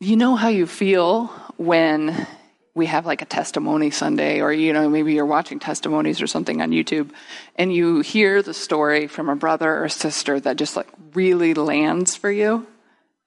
You 0.00 0.16
know 0.16 0.36
how 0.36 0.48
you 0.48 0.66
feel 0.66 1.26
when 1.56 2.26
we 2.74 2.86
have 2.86 3.06
like 3.06 3.22
a 3.22 3.26
testimony 3.26 3.90
Sunday, 3.90 4.40
or 4.40 4.52
you 4.52 4.72
know, 4.72 4.88
maybe 4.88 5.14
you're 5.14 5.26
watching 5.26 5.58
testimonies 5.58 6.22
or 6.22 6.26
something 6.26 6.62
on 6.62 6.70
YouTube, 6.70 7.10
and 7.56 7.72
you 7.72 8.00
hear 8.00 8.42
the 8.42 8.54
story 8.54 9.06
from 9.06 9.28
a 9.28 9.36
brother 9.36 9.82
or 9.82 9.88
sister 9.88 10.38
that 10.40 10.56
just 10.56 10.76
like 10.76 10.88
really 11.14 11.54
lands 11.54 12.16
for 12.16 12.30
you, 12.30 12.66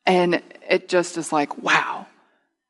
and 0.05 0.41
it 0.69 0.87
just 0.87 1.17
is 1.17 1.31
like, 1.31 1.61
wow, 1.61 2.07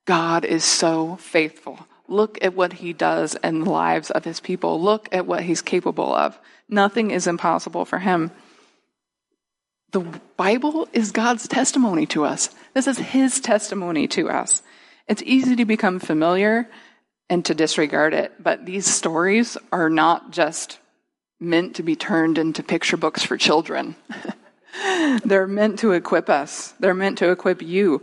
God 0.05 0.45
is 0.45 0.63
so 0.63 1.15
faithful. 1.17 1.79
Look 2.07 2.37
at 2.43 2.53
what 2.53 2.73
he 2.73 2.91
does 2.91 3.35
in 3.35 3.61
the 3.61 3.69
lives 3.69 4.11
of 4.11 4.25
his 4.25 4.39
people. 4.39 4.81
Look 4.81 5.07
at 5.11 5.25
what 5.25 5.43
he's 5.43 5.61
capable 5.61 6.13
of. 6.13 6.37
Nothing 6.67 7.11
is 7.11 7.27
impossible 7.27 7.85
for 7.85 7.99
him. 7.99 8.31
The 9.91 10.01
Bible 10.37 10.87
is 10.91 11.11
God's 11.11 11.47
testimony 11.47 12.05
to 12.07 12.25
us. 12.25 12.49
This 12.73 12.87
is 12.87 12.97
his 12.97 13.39
testimony 13.39 14.07
to 14.09 14.29
us. 14.29 14.63
It's 15.07 15.23
easy 15.23 15.55
to 15.57 15.65
become 15.65 15.99
familiar 15.99 16.69
and 17.29 17.43
to 17.45 17.53
disregard 17.53 18.13
it, 18.13 18.31
but 18.39 18.65
these 18.65 18.85
stories 18.85 19.57
are 19.71 19.89
not 19.89 20.31
just 20.31 20.79
meant 21.39 21.75
to 21.75 21.83
be 21.83 21.95
turned 21.95 22.37
into 22.37 22.63
picture 22.63 22.95
books 22.95 23.23
for 23.23 23.37
children. 23.37 23.95
They're 25.25 25.47
meant 25.47 25.79
to 25.79 25.91
equip 25.91 26.29
us. 26.29 26.73
They're 26.79 26.93
meant 26.93 27.17
to 27.19 27.31
equip 27.31 27.61
you 27.61 28.01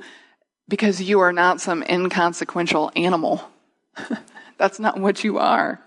because 0.69 1.01
you 1.01 1.21
are 1.21 1.33
not 1.33 1.61
some 1.61 1.83
inconsequential 1.83 2.93
animal. 2.95 3.49
That's 4.59 4.79
not 4.79 5.01
what 5.01 5.25
you 5.25 5.39
are. 5.39 5.81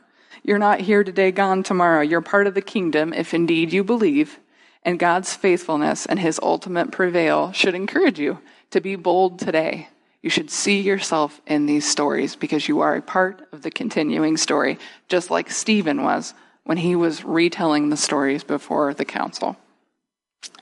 You're 0.43 0.59
not 0.59 0.81
here 0.81 1.03
today, 1.03 1.31
gone 1.31 1.63
tomorrow. 1.63 2.01
You're 2.01 2.21
part 2.21 2.47
of 2.47 2.53
the 2.53 2.61
kingdom 2.61 3.13
if 3.13 3.33
indeed 3.33 3.71
you 3.71 3.83
believe, 3.83 4.39
and 4.81 4.99
God's 4.99 5.33
faithfulness 5.33 6.05
and 6.05 6.19
his 6.19 6.39
ultimate 6.41 6.91
prevail 6.91 7.51
should 7.53 7.75
encourage 7.75 8.19
you 8.19 8.39
to 8.71 8.81
be 8.81 8.95
bold 8.95 9.39
today 9.39 9.87
you 10.23 10.29
should 10.29 10.49
see 10.49 10.79
yourself 10.79 11.41
in 11.45 11.65
these 11.65 11.85
stories 11.85 12.37
because 12.37 12.67
you 12.67 12.79
are 12.79 12.95
a 12.95 13.01
part 13.01 13.45
of 13.51 13.61
the 13.61 13.69
continuing 13.69 14.37
story, 14.37 14.79
just 15.09 15.29
like 15.29 15.51
Stephen 15.51 16.01
was 16.01 16.33
when 16.63 16.77
he 16.77 16.95
was 16.95 17.25
retelling 17.25 17.89
the 17.89 17.97
stories 17.97 18.43
before 18.43 18.93
the 18.93 19.03
council. 19.03 19.57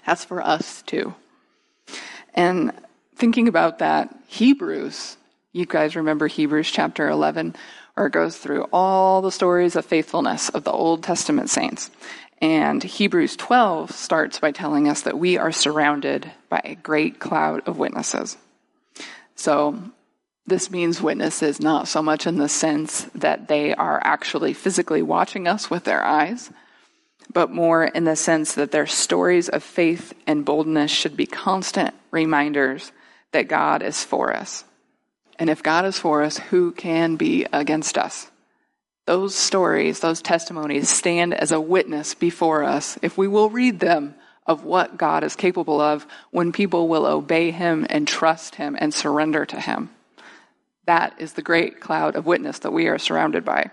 That's 0.05 0.25
for 0.25 0.41
us 0.41 0.81
too. 0.81 1.13
And 2.33 2.73
thinking 3.15 3.47
about 3.47 3.79
that, 3.79 4.13
Hebrews, 4.27 5.17
you 5.53 5.67
guys 5.67 5.95
remember 5.95 6.25
Hebrews 6.25 6.71
chapter 6.71 7.07
11, 7.07 7.55
where 7.93 8.07
it 8.07 8.13
goes 8.13 8.37
through 8.37 8.67
all 8.73 9.21
the 9.21 9.31
stories 9.31 9.75
of 9.75 9.85
faithfulness 9.85 10.49
of 10.49 10.63
the 10.63 10.71
Old 10.71 11.03
Testament 11.03 11.51
saints. 11.51 11.91
And 12.41 12.81
Hebrews 12.81 13.35
12 13.35 13.91
starts 13.91 14.39
by 14.39 14.51
telling 14.51 14.87
us 14.87 15.01
that 15.01 15.19
we 15.19 15.37
are 15.37 15.51
surrounded 15.51 16.31
by 16.49 16.61
a 16.63 16.73
great 16.73 17.19
cloud 17.19 17.61
of 17.67 17.77
witnesses. 17.77 18.37
So 19.35 19.79
this 20.45 20.71
means 20.71 21.01
witnesses 21.01 21.59
not 21.59 21.87
so 21.87 22.01
much 22.01 22.27
in 22.27 22.37
the 22.37 22.49
sense 22.49 23.03
that 23.15 23.47
they 23.47 23.73
are 23.73 24.01
actually 24.03 24.53
physically 24.53 25.01
watching 25.01 25.47
us 25.47 25.69
with 25.69 25.83
their 25.83 26.03
eyes, 26.03 26.51
but 27.31 27.51
more 27.51 27.85
in 27.85 28.03
the 28.03 28.15
sense 28.15 28.55
that 28.55 28.71
their 28.71 28.87
stories 28.87 29.49
of 29.49 29.63
faith 29.63 30.13
and 30.27 30.43
boldness 30.43 30.91
should 30.91 31.15
be 31.15 31.25
constant 31.25 31.93
reminders 32.11 32.91
that 33.31 33.47
God 33.47 33.81
is 33.81 34.03
for 34.03 34.35
us. 34.35 34.65
And 35.39 35.49
if 35.49 35.63
God 35.63 35.85
is 35.85 35.97
for 35.97 36.21
us, 36.21 36.37
who 36.37 36.71
can 36.71 37.15
be 37.15 37.45
against 37.53 37.97
us? 37.97 38.29
Those 39.05 39.33
stories, 39.33 39.99
those 39.99 40.21
testimonies 40.21 40.89
stand 40.89 41.33
as 41.33 41.51
a 41.51 41.61
witness 41.61 42.13
before 42.13 42.63
us 42.63 42.99
if 43.01 43.17
we 43.17 43.27
will 43.27 43.49
read 43.49 43.79
them 43.79 44.15
of 44.45 44.63
what 44.63 44.97
God 44.97 45.23
is 45.23 45.35
capable 45.35 45.79
of 45.79 46.05
when 46.31 46.51
people 46.51 46.87
will 46.87 47.05
obey 47.05 47.51
Him 47.51 47.85
and 47.89 48.07
trust 48.07 48.55
Him 48.55 48.75
and 48.79 48.93
surrender 48.93 49.45
to 49.45 49.59
Him. 49.59 49.89
That 50.85 51.13
is 51.19 51.33
the 51.33 51.41
great 51.41 51.79
cloud 51.79 52.15
of 52.15 52.25
witness 52.25 52.59
that 52.59 52.73
we 52.73 52.87
are 52.87 52.97
surrounded 52.97 53.45
by. 53.45 53.71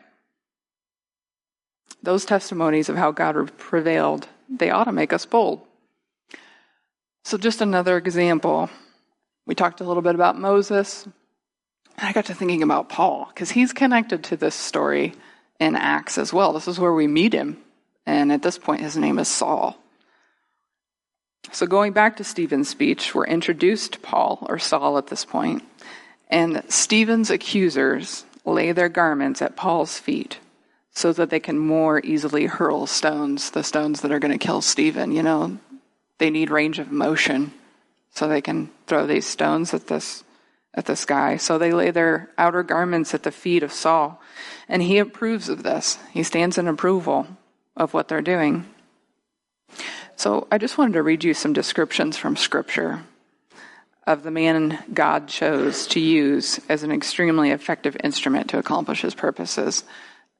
Those 2.02 2.24
testimonies 2.24 2.88
of 2.88 2.96
how 2.96 3.10
God 3.10 3.56
prevailed, 3.56 4.28
they 4.48 4.70
ought 4.70 4.84
to 4.84 4.92
make 4.92 5.12
us 5.12 5.26
bold. 5.26 5.62
So, 7.24 7.36
just 7.36 7.60
another 7.60 7.96
example. 7.96 8.70
We 9.46 9.54
talked 9.54 9.80
a 9.80 9.84
little 9.84 10.02
bit 10.02 10.14
about 10.14 10.38
Moses. 10.38 11.04
And 11.96 12.06
I 12.06 12.12
got 12.12 12.26
to 12.26 12.34
thinking 12.34 12.62
about 12.62 12.88
Paul, 12.88 13.26
because 13.28 13.50
he's 13.50 13.72
connected 13.72 14.22
to 14.24 14.36
this 14.36 14.54
story 14.54 15.14
in 15.58 15.74
Acts 15.74 16.16
as 16.16 16.32
well. 16.32 16.52
This 16.52 16.68
is 16.68 16.78
where 16.78 16.92
we 16.92 17.08
meet 17.08 17.32
him. 17.32 17.58
And 18.06 18.30
at 18.30 18.42
this 18.42 18.56
point, 18.56 18.82
his 18.82 18.96
name 18.96 19.18
is 19.18 19.26
Saul. 19.26 19.76
So, 21.50 21.66
going 21.66 21.92
back 21.92 22.16
to 22.16 22.24
Stephen's 22.24 22.68
speech, 22.68 23.14
we're 23.14 23.26
introduced 23.26 23.92
to 23.94 24.00
Paul, 24.00 24.46
or 24.48 24.58
Saul 24.58 24.98
at 24.98 25.06
this 25.06 25.24
point, 25.24 25.62
and 26.28 26.62
Stephen's 26.68 27.30
accusers 27.30 28.24
lay 28.44 28.72
their 28.72 28.88
garments 28.88 29.40
at 29.42 29.56
Paul's 29.56 29.98
feet 29.98 30.38
so 30.90 31.12
that 31.12 31.30
they 31.30 31.40
can 31.40 31.58
more 31.58 32.00
easily 32.04 32.46
hurl 32.46 32.86
stones, 32.86 33.50
the 33.50 33.62
stones 33.62 34.00
that 34.00 34.12
are 34.12 34.18
going 34.18 34.36
to 34.36 34.46
kill 34.46 34.60
Stephen. 34.60 35.12
You 35.12 35.22
know, 35.22 35.58
they 36.18 36.30
need 36.30 36.50
range 36.50 36.78
of 36.78 36.90
motion 36.90 37.52
so 38.14 38.26
they 38.26 38.40
can 38.40 38.70
throw 38.86 39.06
these 39.06 39.26
stones 39.26 39.72
at 39.72 39.86
this 39.86 40.24
at 40.74 40.86
this 40.86 41.04
guy. 41.04 41.36
So 41.36 41.58
they 41.58 41.72
lay 41.72 41.90
their 41.90 42.30
outer 42.36 42.62
garments 42.62 43.14
at 43.14 43.22
the 43.22 43.32
feet 43.32 43.62
of 43.62 43.72
Saul, 43.72 44.20
and 44.68 44.82
he 44.82 44.98
approves 44.98 45.48
of 45.48 45.62
this. 45.62 45.98
He 46.12 46.22
stands 46.22 46.58
in 46.58 46.68
approval 46.68 47.26
of 47.76 47.94
what 47.94 48.08
they're 48.08 48.20
doing. 48.20 48.66
So 50.18 50.48
I 50.50 50.58
just 50.58 50.76
wanted 50.76 50.94
to 50.94 51.02
read 51.04 51.22
you 51.22 51.32
some 51.32 51.52
descriptions 51.52 52.16
from 52.16 52.34
Scripture 52.34 53.04
of 54.04 54.24
the 54.24 54.32
man 54.32 54.82
God 54.92 55.28
chose 55.28 55.86
to 55.88 56.00
use 56.00 56.58
as 56.68 56.82
an 56.82 56.90
extremely 56.90 57.52
effective 57.52 57.96
instrument 58.02 58.50
to 58.50 58.58
accomplish 58.58 59.02
his 59.02 59.14
purposes. 59.14 59.84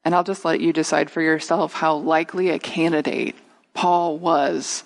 And 0.05 0.17
I'll 0.17 0.25
just 0.25 0.45
let 0.45 0.61
you 0.61 0.73
decide 0.73 1.13
for 1.13 1.23
yourself 1.23 1.75
how 1.75 1.95
likely 1.95 2.49
a 2.49 2.59
candidate 2.59 3.37
Paul 3.73 4.19
was 4.19 4.83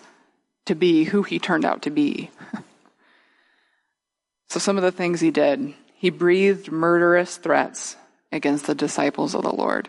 to 0.67 0.75
be 0.75 1.05
who 1.05 1.23
he 1.23 1.39
turned 1.39 1.65
out 1.65 1.81
to 1.83 1.91
be. 1.91 2.29
so, 4.51 4.59
some 4.59 4.77
of 4.77 4.83
the 4.83 4.93
things 4.93 5.21
he 5.21 5.31
did 5.31 5.73
he 5.95 6.11
breathed 6.11 6.71
murderous 6.71 7.39
threats 7.39 7.97
against 8.31 8.67
the 8.67 8.75
disciples 8.75 9.35
of 9.35 9.43
the 9.43 9.55
Lord, 9.55 9.89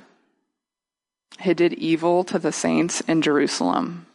he 1.41 1.53
did 1.53 1.73
evil 1.73 2.23
to 2.23 2.39
the 2.39 2.53
saints 2.53 3.01
in 3.01 3.21
Jerusalem. 3.21 4.05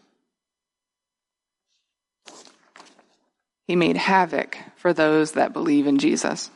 He 3.69 3.77
made 3.77 3.99
havoc 3.99 4.57
for 4.77 4.95
those 4.95 5.33
that 5.33 5.53
believe 5.53 5.87
in 5.87 5.99
Jesus. 5.99 6.51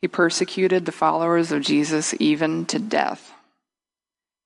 He 0.00 0.08
persecuted 0.08 0.86
the 0.86 0.92
followers 0.92 1.52
of 1.52 1.60
Jesus 1.60 2.14
even 2.18 2.64
to 2.66 2.78
death. 2.78 3.34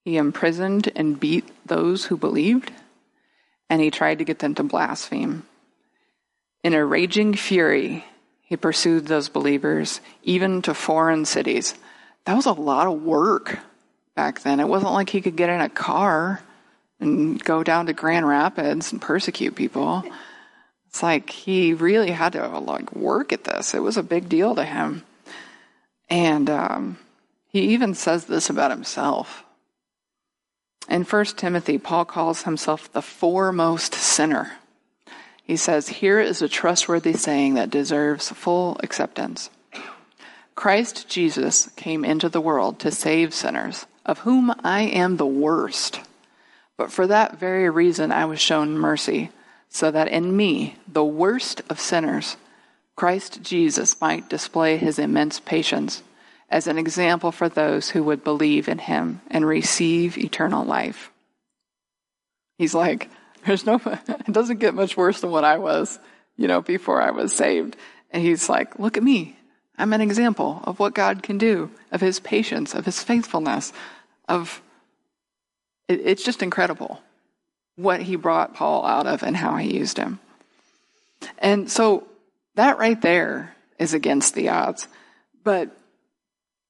He 0.04 0.16
imprisoned 0.16 0.90
and 0.96 1.20
beat 1.20 1.48
those 1.64 2.06
who 2.06 2.16
believed, 2.16 2.72
and 3.70 3.80
he 3.80 3.92
tried 3.92 4.18
to 4.18 4.24
get 4.24 4.40
them 4.40 4.56
to 4.56 4.64
blaspheme. 4.64 5.44
In 6.64 6.74
a 6.74 6.84
raging 6.84 7.34
fury, 7.34 8.04
he 8.42 8.56
pursued 8.56 9.06
those 9.06 9.28
believers 9.28 10.00
even 10.24 10.62
to 10.62 10.74
foreign 10.74 11.26
cities. 11.26 11.74
That 12.24 12.34
was 12.34 12.46
a 12.46 12.52
lot 12.52 12.88
of 12.88 13.04
work 13.04 13.60
back 14.16 14.40
then. 14.40 14.58
It 14.58 14.66
wasn't 14.66 14.92
like 14.92 15.10
he 15.10 15.20
could 15.20 15.36
get 15.36 15.48
in 15.48 15.60
a 15.60 15.68
car 15.68 16.42
and 16.98 17.42
go 17.42 17.62
down 17.62 17.86
to 17.86 17.92
Grand 17.92 18.26
Rapids 18.26 18.90
and 18.90 19.00
persecute 19.00 19.54
people. 19.54 20.04
It's 20.94 21.02
like 21.02 21.28
he 21.28 21.74
really 21.74 22.12
had 22.12 22.34
to 22.34 22.60
like 22.60 22.94
work 22.94 23.32
at 23.32 23.42
this. 23.42 23.74
It 23.74 23.82
was 23.82 23.96
a 23.96 24.02
big 24.04 24.28
deal 24.28 24.54
to 24.54 24.64
him. 24.64 25.02
And 26.08 26.48
um, 26.48 26.98
he 27.48 27.62
even 27.72 27.94
says 27.94 28.26
this 28.26 28.48
about 28.48 28.70
himself. 28.70 29.42
In 30.88 31.02
1 31.02 31.24
Timothy, 31.24 31.78
Paul 31.78 32.04
calls 32.04 32.42
himself 32.42 32.92
the 32.92 33.02
foremost 33.02 33.92
sinner. 33.92 34.52
He 35.42 35.56
says, 35.56 35.88
Here 35.88 36.20
is 36.20 36.42
a 36.42 36.48
trustworthy 36.48 37.14
saying 37.14 37.54
that 37.54 37.70
deserves 37.70 38.30
full 38.30 38.76
acceptance. 38.80 39.50
Christ 40.54 41.08
Jesus 41.08 41.70
came 41.74 42.04
into 42.04 42.28
the 42.28 42.40
world 42.40 42.78
to 42.78 42.92
save 42.92 43.34
sinners, 43.34 43.84
of 44.06 44.20
whom 44.20 44.54
I 44.62 44.82
am 44.82 45.16
the 45.16 45.26
worst. 45.26 46.02
But 46.76 46.92
for 46.92 47.08
that 47.08 47.40
very 47.40 47.68
reason 47.68 48.12
I 48.12 48.26
was 48.26 48.40
shown 48.40 48.78
mercy 48.78 49.32
so 49.74 49.90
that 49.90 50.06
in 50.06 50.36
me, 50.36 50.76
the 50.86 51.04
worst 51.04 51.60
of 51.68 51.80
sinners, 51.80 52.36
Christ 52.94 53.42
Jesus 53.42 54.00
might 54.00 54.30
display 54.30 54.76
his 54.76 55.00
immense 55.00 55.40
patience 55.40 56.04
as 56.48 56.68
an 56.68 56.78
example 56.78 57.32
for 57.32 57.48
those 57.48 57.90
who 57.90 58.04
would 58.04 58.22
believe 58.22 58.68
in 58.68 58.78
him 58.78 59.20
and 59.32 59.44
receive 59.44 60.16
eternal 60.16 60.64
life. 60.64 61.10
He's 62.56 62.72
like, 62.72 63.10
there's 63.44 63.66
no, 63.66 63.80
it 63.84 64.30
doesn't 64.30 64.60
get 64.60 64.74
much 64.74 64.96
worse 64.96 65.20
than 65.20 65.32
what 65.32 65.42
I 65.42 65.58
was, 65.58 65.98
you 66.36 66.46
know, 66.46 66.62
before 66.62 67.02
I 67.02 67.10
was 67.10 67.32
saved. 67.32 67.76
And 68.12 68.22
he's 68.22 68.48
like, 68.48 68.78
look 68.78 68.96
at 68.96 69.02
me. 69.02 69.36
I'm 69.76 69.92
an 69.92 70.00
example 70.00 70.60
of 70.62 70.78
what 70.78 70.94
God 70.94 71.24
can 71.24 71.36
do, 71.36 71.68
of 71.90 72.00
his 72.00 72.20
patience, 72.20 72.76
of 72.76 72.84
his 72.84 73.02
faithfulness, 73.02 73.72
of, 74.28 74.62
it, 75.88 76.00
it's 76.04 76.22
just 76.22 76.44
incredible 76.44 77.00
what 77.76 78.02
he 78.02 78.16
brought 78.16 78.54
Paul 78.54 78.84
out 78.84 79.06
of 79.06 79.22
and 79.22 79.36
how 79.36 79.56
he 79.56 79.76
used 79.76 79.98
him. 79.98 80.20
And 81.38 81.70
so 81.70 82.06
that 82.54 82.78
right 82.78 83.00
there 83.00 83.54
is 83.78 83.94
against 83.94 84.34
the 84.34 84.50
odds. 84.50 84.88
But 85.42 85.76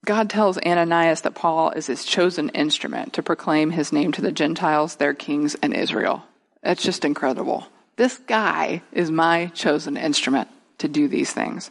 God 0.05 0.29
tells 0.31 0.59
Ananias 0.59 1.23
that 1.23 1.35
Paul 1.35 1.71
is 1.71 1.87
his 1.87 2.05
chosen 2.05 2.51
instrument 2.51 3.15
to 3.15 3.23
proclaim 3.23 3.71
his 3.71 3.93
name 3.93 4.13
to 4.13 4.23
the 4.23 4.33
Gentiles, 4.33 4.97
their 4.97 5.15
kings, 5.15 5.55
and 5.57 5.75
Israel. 5.75 6.25
That's 6.63 6.83
just 6.83 7.05
incredible. 7.05 7.67
This 7.97 8.19
guy 8.19 8.83
is 8.93 9.11
my 9.11 9.47
chosen 9.55 9.97
instrument 9.97 10.49
to 10.79 10.89
do 10.89 11.09
these 11.09 11.33
things. 11.33 11.71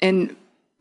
In 0.00 0.36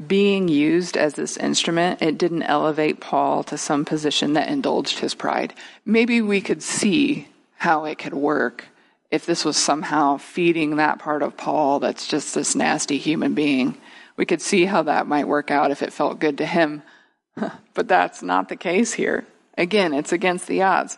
being 0.05 0.47
used 0.47 0.97
as 0.97 1.13
this 1.13 1.37
instrument, 1.37 2.01
it 2.01 2.17
didn't 2.17 2.43
elevate 2.43 2.99
Paul 2.99 3.43
to 3.45 3.57
some 3.57 3.85
position 3.85 4.33
that 4.33 4.49
indulged 4.49 4.99
his 4.99 5.15
pride. 5.15 5.53
Maybe 5.85 6.21
we 6.21 6.41
could 6.41 6.61
see 6.61 7.29
how 7.63 7.85
it 7.85 7.97
could 7.97 8.13
work 8.13 8.65
if 9.09 9.25
this 9.25 9.45
was 9.45 9.55
somehow 9.55 10.17
feeding 10.17 10.75
that 10.75 10.99
part 10.99 11.23
of 11.23 11.37
Paul 11.37 11.79
that's 11.79 12.05
just 12.05 12.35
this 12.35 12.55
nasty 12.55 12.97
human 12.97 13.33
being. 13.35 13.77
We 14.17 14.25
could 14.25 14.41
see 14.41 14.65
how 14.65 14.83
that 14.83 15.07
might 15.07 15.29
work 15.29 15.49
out 15.49 15.71
if 15.71 15.81
it 15.81 15.93
felt 15.93 16.19
good 16.19 16.39
to 16.39 16.45
him. 16.45 16.83
but 17.73 17.87
that's 17.87 18.21
not 18.21 18.49
the 18.49 18.57
case 18.57 18.91
here. 18.91 19.25
Again, 19.57 19.93
it's 19.93 20.11
against 20.11 20.47
the 20.47 20.61
odds. 20.61 20.97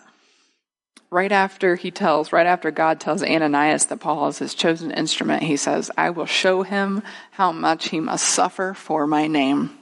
Right 1.11 1.31
after 1.31 1.75
he 1.75 1.91
tells, 1.91 2.33
right 2.33 2.47
after 2.47 2.71
God 2.71 2.99
tells 2.99 3.21
Ananias 3.21 3.85
that 3.85 3.99
Paul 3.99 4.27
is 4.29 4.39
his 4.39 4.55
chosen 4.55 4.89
instrument, 4.89 5.43
he 5.43 5.57
says, 5.57 5.91
I 5.95 6.09
will 6.09 6.25
show 6.25 6.63
him 6.63 7.03
how 7.29 7.51
much 7.51 7.89
he 7.89 7.99
must 7.99 8.25
suffer 8.25 8.73
for 8.73 9.05
my 9.05 9.27
name. 9.27 9.77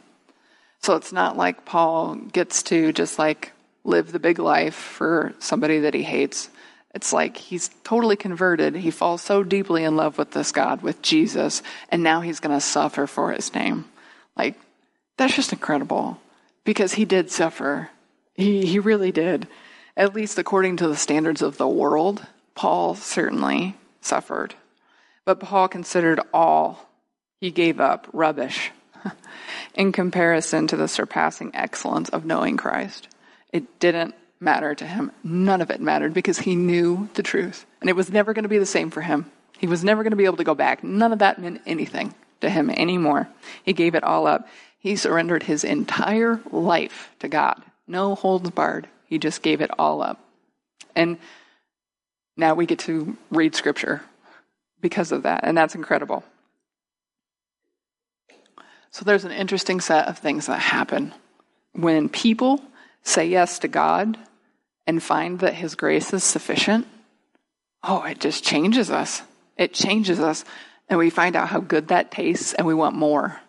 So 0.82 0.98
it's 0.98 1.14
not 1.14 1.38
like 1.38 1.64
Paul 1.64 2.16
gets 2.16 2.62
to 2.64 2.92
just 2.92 3.18
like 3.18 3.54
live 3.86 4.12
the 4.12 4.20
big 4.20 4.38
life 4.38 4.76
for 4.76 5.34
somebody 5.40 5.80
that 5.80 5.94
he 5.94 6.04
hates. 6.04 6.50
It's 6.94 7.12
like 7.12 7.38
he's 7.38 7.70
totally 7.84 8.16
converted. 8.16 8.76
He 8.76 8.92
falls 8.92 9.22
so 9.22 9.44
deeply 9.44 9.84
in 9.84 9.96
love 9.96 10.18
with 10.18 10.32
this 10.32 10.52
God, 10.52 10.82
with 10.82 11.02
Jesus, 11.02 11.64
and 11.90 12.04
now 12.04 12.22
he's 12.22 12.40
going 12.40 12.56
to 12.56 12.62
suffer 12.62 13.08
for 13.08 13.32
his 13.32 13.54
name. 13.54 13.86
Like, 14.38 14.60
that's 15.18 15.36
just 15.36 15.54
incredible 15.54 16.20
because 16.64 16.94
he 16.94 17.06
did 17.06 17.32
suffer. 17.32 17.90
He, 18.36 18.66
he 18.66 18.80
really 18.80 19.12
did. 19.12 19.48
At 19.98 20.16
least 20.16 20.38
according 20.38 20.78
to 20.78 20.88
the 20.88 20.96
standards 20.96 21.42
of 21.42 21.58
the 21.58 21.68
world, 21.68 22.26
Paul 22.56 22.96
certainly 22.96 23.76
suffered. 24.02 24.56
But 25.26 25.40
Paul 25.40 25.68
considered 25.68 26.20
all 26.34 26.90
he 27.40 27.52
gave 27.52 27.80
up 27.80 28.08
rubbish 28.14 28.72
in 29.76 29.92
comparison 29.92 30.68
to 30.68 30.78
the 30.78 30.88
surpassing 30.88 31.52
excellence 31.54 32.10
of 32.10 32.26
knowing 32.26 32.58
Christ. 32.58 33.08
It 33.52 33.80
didn't 33.80 34.16
matter 34.44 34.76
to 34.76 34.86
him. 34.86 35.12
None 35.24 35.62
of 35.62 35.72
it 35.72 35.82
mattered 35.82 36.14
because 36.14 36.40
he 36.40 36.56
knew 36.56 37.10
the 37.14 37.24
truth. 37.24 37.66
And 37.82 37.90
it 37.90 37.96
was 37.96 38.12
never 38.12 38.34
going 38.34 38.44
to 38.44 38.50
be 38.50 38.58
the 38.58 38.66
same 38.66 38.92
for 38.92 39.02
him. 39.02 39.32
He 39.58 39.68
was 39.68 39.84
never 39.84 40.04
going 40.04 40.12
to 40.12 40.18
be 40.18 40.26
able 40.26 40.38
to 40.38 40.44
go 40.44 40.56
back. 40.56 40.84
None 40.84 41.14
of 41.14 41.20
that 41.20 41.40
meant 41.40 41.62
anything 41.66 42.14
to 42.42 42.50
him 42.50 42.70
anymore. 42.70 43.30
He 43.64 43.74
gave 43.74 43.96
it 43.96 44.04
all 44.04 44.28
up. 44.28 44.48
He 44.78 44.96
surrendered 44.96 45.44
his 45.44 45.64
entire 45.64 46.42
life 46.52 47.12
to 47.20 47.30
God. 47.30 47.62
No 47.88 48.16
holds 48.16 48.50
barred. 48.50 48.88
He 49.06 49.18
just 49.18 49.42
gave 49.42 49.62
it 49.62 49.72
all 49.80 50.02
up. 50.02 50.20
And 50.96 51.18
now 52.36 52.54
we 52.54 52.66
get 52.66 52.80
to 52.80 53.16
read 53.32 53.56
scripture 53.56 54.02
because 54.82 55.12
of 55.12 55.24
that. 55.24 55.42
And 55.44 55.58
that's 55.58 55.76
incredible. 55.76 56.24
So 58.92 59.06
there's 59.06 59.26
an 59.26 59.32
interesting 59.32 59.82
set 59.82 60.08
of 60.08 60.18
things 60.20 60.46
that 60.48 60.60
happen 60.60 61.14
when 61.74 62.10
people 62.10 62.62
say 63.04 63.26
yes 63.26 63.60
to 63.60 63.68
God 63.68 64.18
and 64.86 65.02
find 65.02 65.40
that 65.40 65.54
His 65.54 65.76
grace 65.76 66.14
is 66.14 66.24
sufficient, 66.24 66.88
oh, 67.84 68.04
it 68.04 68.20
just 68.20 68.44
changes 68.44 68.90
us. 68.90 69.22
It 69.58 69.74
changes 69.74 70.20
us. 70.20 70.46
And 70.90 71.00
we 71.00 71.10
find 71.10 71.36
out 71.36 71.50
how 71.50 71.60
good 71.60 71.90
that 71.90 72.12
tastes 72.12 72.54
and 72.54 72.68
we 72.68 72.74
want 72.74 72.96
more. 72.96 73.40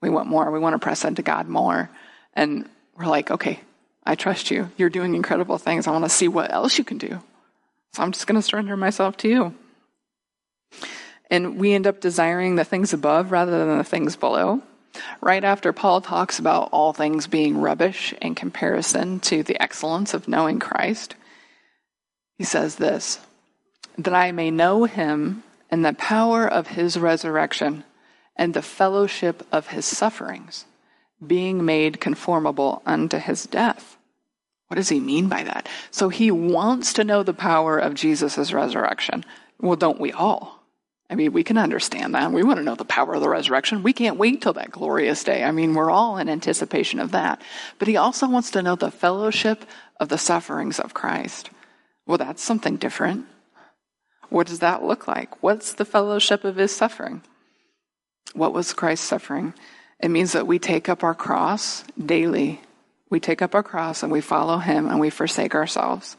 We 0.00 0.10
want 0.10 0.28
more. 0.28 0.50
We 0.50 0.58
want 0.58 0.74
to 0.74 0.78
press 0.78 1.04
into 1.04 1.22
God 1.22 1.48
more. 1.48 1.90
And 2.34 2.68
we're 2.96 3.06
like, 3.06 3.30
okay, 3.30 3.60
I 4.04 4.14
trust 4.14 4.50
you. 4.50 4.70
You're 4.76 4.90
doing 4.90 5.14
incredible 5.14 5.58
things. 5.58 5.86
I 5.86 5.92
want 5.92 6.04
to 6.04 6.10
see 6.10 6.28
what 6.28 6.52
else 6.52 6.76
you 6.78 6.84
can 6.84 6.98
do. 6.98 7.22
So 7.94 8.02
I'm 8.02 8.12
just 8.12 8.26
going 8.26 8.40
to 8.40 8.42
surrender 8.42 8.76
myself 8.76 9.16
to 9.18 9.28
you. 9.28 9.54
And 11.30 11.58
we 11.58 11.72
end 11.72 11.86
up 11.86 12.00
desiring 12.00 12.56
the 12.56 12.64
things 12.64 12.92
above 12.92 13.30
rather 13.30 13.64
than 13.64 13.78
the 13.78 13.84
things 13.84 14.16
below. 14.16 14.62
Right 15.20 15.44
after 15.44 15.72
Paul 15.72 16.00
talks 16.00 16.38
about 16.38 16.68
all 16.72 16.92
things 16.92 17.26
being 17.26 17.60
rubbish 17.60 18.14
in 18.20 18.34
comparison 18.34 19.20
to 19.20 19.42
the 19.42 19.60
excellence 19.60 20.14
of 20.14 20.28
knowing 20.28 20.58
Christ, 20.58 21.14
he 22.36 22.44
says 22.44 22.76
this 22.76 23.20
that 23.98 24.14
I 24.14 24.32
may 24.32 24.50
know 24.50 24.84
him 24.84 25.42
and 25.70 25.84
the 25.84 25.92
power 25.92 26.46
of 26.46 26.68
his 26.68 26.98
resurrection 26.98 27.84
and 28.36 28.54
the 28.54 28.62
fellowship 28.62 29.46
of 29.52 29.68
his 29.68 29.84
sufferings, 29.84 30.64
being 31.24 31.64
made 31.64 32.00
conformable 32.00 32.82
unto 32.86 33.18
his 33.18 33.44
death. 33.44 33.96
What 34.68 34.76
does 34.76 34.88
he 34.88 35.00
mean 35.00 35.28
by 35.28 35.42
that? 35.42 35.68
So 35.90 36.08
he 36.08 36.30
wants 36.30 36.94
to 36.94 37.04
know 37.04 37.22
the 37.22 37.34
power 37.34 37.78
of 37.78 37.94
Jesus' 37.94 38.52
resurrection. 38.52 39.24
Well, 39.60 39.76
don't 39.76 40.00
we 40.00 40.12
all? 40.12 40.61
I 41.12 41.14
mean, 41.14 41.34
we 41.34 41.44
can 41.44 41.58
understand 41.58 42.14
that. 42.14 42.32
We 42.32 42.42
want 42.42 42.56
to 42.56 42.64
know 42.64 42.74
the 42.74 42.86
power 42.86 43.12
of 43.12 43.20
the 43.20 43.28
resurrection. 43.28 43.82
We 43.82 43.92
can't 43.92 44.16
wait 44.16 44.40
till 44.40 44.54
that 44.54 44.70
glorious 44.70 45.22
day. 45.22 45.44
I 45.44 45.50
mean, 45.50 45.74
we're 45.74 45.90
all 45.90 46.16
in 46.16 46.30
anticipation 46.30 47.00
of 47.00 47.10
that. 47.10 47.42
But 47.78 47.86
he 47.86 47.98
also 47.98 48.26
wants 48.26 48.50
to 48.52 48.62
know 48.62 48.76
the 48.76 48.90
fellowship 48.90 49.66
of 50.00 50.08
the 50.08 50.16
sufferings 50.16 50.80
of 50.80 50.94
Christ. 50.94 51.50
Well, 52.06 52.16
that's 52.16 52.42
something 52.42 52.78
different. 52.78 53.26
What 54.30 54.46
does 54.46 54.60
that 54.60 54.84
look 54.84 55.06
like? 55.06 55.42
What's 55.42 55.74
the 55.74 55.84
fellowship 55.84 56.44
of 56.44 56.56
his 56.56 56.74
suffering? 56.74 57.20
What 58.32 58.54
was 58.54 58.72
Christ's 58.72 59.06
suffering? 59.06 59.52
It 60.00 60.08
means 60.08 60.32
that 60.32 60.46
we 60.46 60.58
take 60.58 60.88
up 60.88 61.04
our 61.04 61.14
cross 61.14 61.84
daily. 62.02 62.62
We 63.10 63.20
take 63.20 63.42
up 63.42 63.54
our 63.54 63.62
cross 63.62 64.02
and 64.02 64.10
we 64.10 64.22
follow 64.22 64.56
him 64.56 64.88
and 64.88 64.98
we 64.98 65.10
forsake 65.10 65.54
ourselves. 65.54 66.16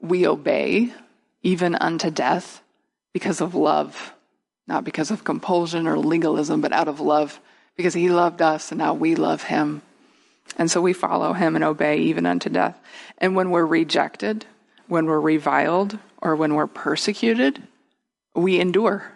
We 0.00 0.28
obey 0.28 0.92
even 1.42 1.74
unto 1.74 2.12
death 2.12 2.60
because 3.14 3.40
of 3.40 3.54
love, 3.54 4.12
not 4.66 4.84
because 4.84 5.10
of 5.10 5.24
compulsion 5.24 5.86
or 5.86 5.96
legalism, 5.98 6.60
but 6.60 6.72
out 6.72 6.88
of 6.88 7.00
love, 7.00 7.40
because 7.76 7.94
he 7.94 8.10
loved 8.10 8.42
us 8.42 8.70
and 8.70 8.78
now 8.78 8.92
we 8.92 9.14
love 9.14 9.44
him. 9.44 9.80
And 10.58 10.70
so 10.70 10.82
we 10.82 10.92
follow 10.92 11.32
him 11.32 11.54
and 11.54 11.64
obey 11.64 11.98
even 11.98 12.26
unto 12.26 12.50
death. 12.50 12.78
And 13.16 13.34
when 13.34 13.50
we're 13.50 13.64
rejected, 13.64 14.44
when 14.88 15.06
we're 15.06 15.20
reviled, 15.20 15.98
or 16.18 16.36
when 16.36 16.54
we're 16.54 16.66
persecuted, 16.66 17.62
we 18.34 18.60
endure 18.60 19.12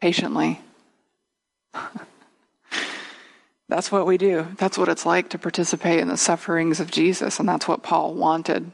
patiently. 0.00 0.60
that's 3.68 3.90
what 3.90 4.06
we 4.06 4.18
do. 4.18 4.46
That's 4.58 4.78
what 4.78 4.88
it's 4.88 5.06
like 5.06 5.30
to 5.30 5.38
participate 5.38 6.00
in 6.00 6.08
the 6.08 6.16
sufferings 6.16 6.80
of 6.80 6.90
Jesus. 6.90 7.40
And 7.40 7.48
that's 7.48 7.66
what 7.68 7.82
Paul 7.82 8.14
wanted 8.14 8.70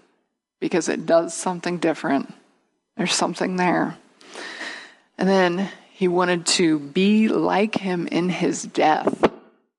because 0.60 0.88
it 0.88 1.06
does 1.06 1.34
something 1.34 1.78
different. 1.78 2.32
There's 2.96 3.14
something 3.14 3.56
there. 3.56 3.98
And 5.22 5.30
then 5.30 5.68
he 5.92 6.08
wanted 6.08 6.46
to 6.46 6.80
be 6.80 7.28
like 7.28 7.76
him 7.76 8.08
in 8.08 8.28
his 8.28 8.64
death. 8.64 9.30